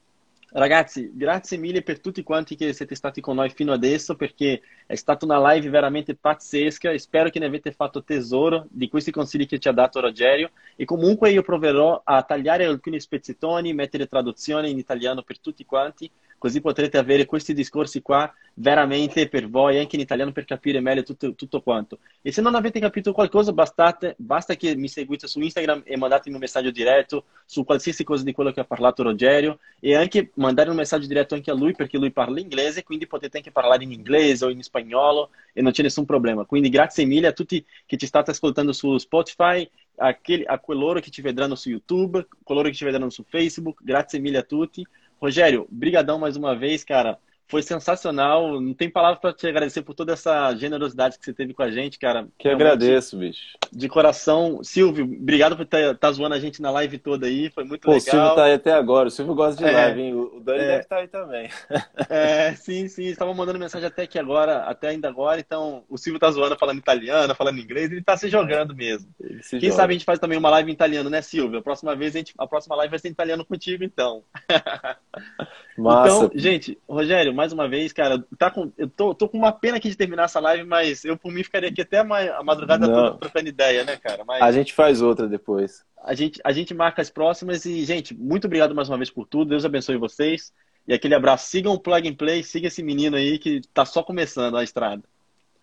[0.51, 4.95] Ragazzi, grazie mille per tutti quanti che siete stati con noi fino adesso perché è
[4.95, 6.97] stata una live veramente pazzesca.
[6.97, 10.85] Spero che ne avete fatto tesoro di questi consigli che ci ha dato Rogerio e
[10.85, 16.09] comunque io proverò a tagliare alcuni spezzettoni, mettere traduzione in italiano per tutti quanti
[16.39, 21.03] così potrete avere questi discorsi qua veramente per voi, anche in italiano, per capire meglio
[21.03, 21.99] tutto, tutto quanto.
[22.21, 26.33] E se non avete capito qualcosa, bastate, basta che mi seguite su Instagram e mandatemi
[26.35, 30.71] un messaggio diretto su qualsiasi cosa di quello che ha parlato Rogerio e anche mandare
[30.71, 33.91] un messaggio diretto anche a lui, perché lui parla inglese, quindi potete anche parlare in
[33.91, 36.45] inglese o in spagnolo e non c'è nessun problema.
[36.45, 39.69] Quindi grazie mille a tutti che ci state ascoltando su Spotify,
[39.99, 44.19] aquele, a coloro che ci vedranno su YouTube, coloro che ci vedranno su Facebook, grazie
[44.19, 44.85] mille a tutti.
[45.21, 47.19] Rogério, brigadão mais uma vez, cara.
[47.49, 48.61] Foi sensacional.
[48.61, 51.71] Não tem palavras para te agradecer por toda essa generosidade que você teve com a
[51.71, 52.27] gente, cara.
[52.37, 53.57] Que Realmente, agradeço, bicho.
[53.71, 54.63] De coração.
[54.63, 57.49] Silvio, obrigado por estar tá, zoando a gente na live toda aí.
[57.49, 58.07] Foi muito Pô, legal.
[58.07, 59.07] O Silvio tá aí até agora.
[59.07, 60.13] O Silvio gosta de é, live, hein?
[60.13, 61.49] O Dani é, deve estar tá aí também.
[62.09, 63.05] É, sim, sim.
[63.05, 65.39] Estavam mandando mensagem até aqui agora, até ainda agora.
[65.39, 67.91] Então, o Silvio tá zoando, falando italiano, falando inglês.
[67.91, 69.09] Ele tá se jogando mesmo.
[69.41, 69.81] Se Quem joga.
[69.81, 71.59] sabe a gente faz também uma live em italiano, né, Silvio?
[71.59, 74.23] A próxima vez, a, gente, a próxima live vai ser em italiano contigo, então.
[75.77, 76.25] Massa.
[76.25, 79.77] Então, gente, Rogério, mais uma vez, cara, tá com, eu tô, tô com uma pena
[79.77, 82.93] aqui de terminar essa live, mas eu por mim ficaria aqui até a madrugada Não.
[82.93, 84.25] toda trocando ideia, né, cara?
[84.25, 85.85] Mas a gente faz outra depois.
[86.03, 89.25] A gente, a gente marca as próximas e, gente, muito obrigado mais uma vez por
[89.25, 89.51] tudo.
[89.51, 90.51] Deus abençoe vocês.
[90.85, 91.47] E aquele abraço.
[91.47, 95.01] Sigam o Plug and Play, siga esse menino aí que tá só começando a estrada.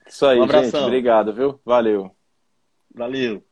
[0.07, 0.75] Isso aí, um gente.
[0.77, 1.61] Obrigado, viu?
[1.63, 2.11] Valeu.
[2.95, 3.45] Valeu.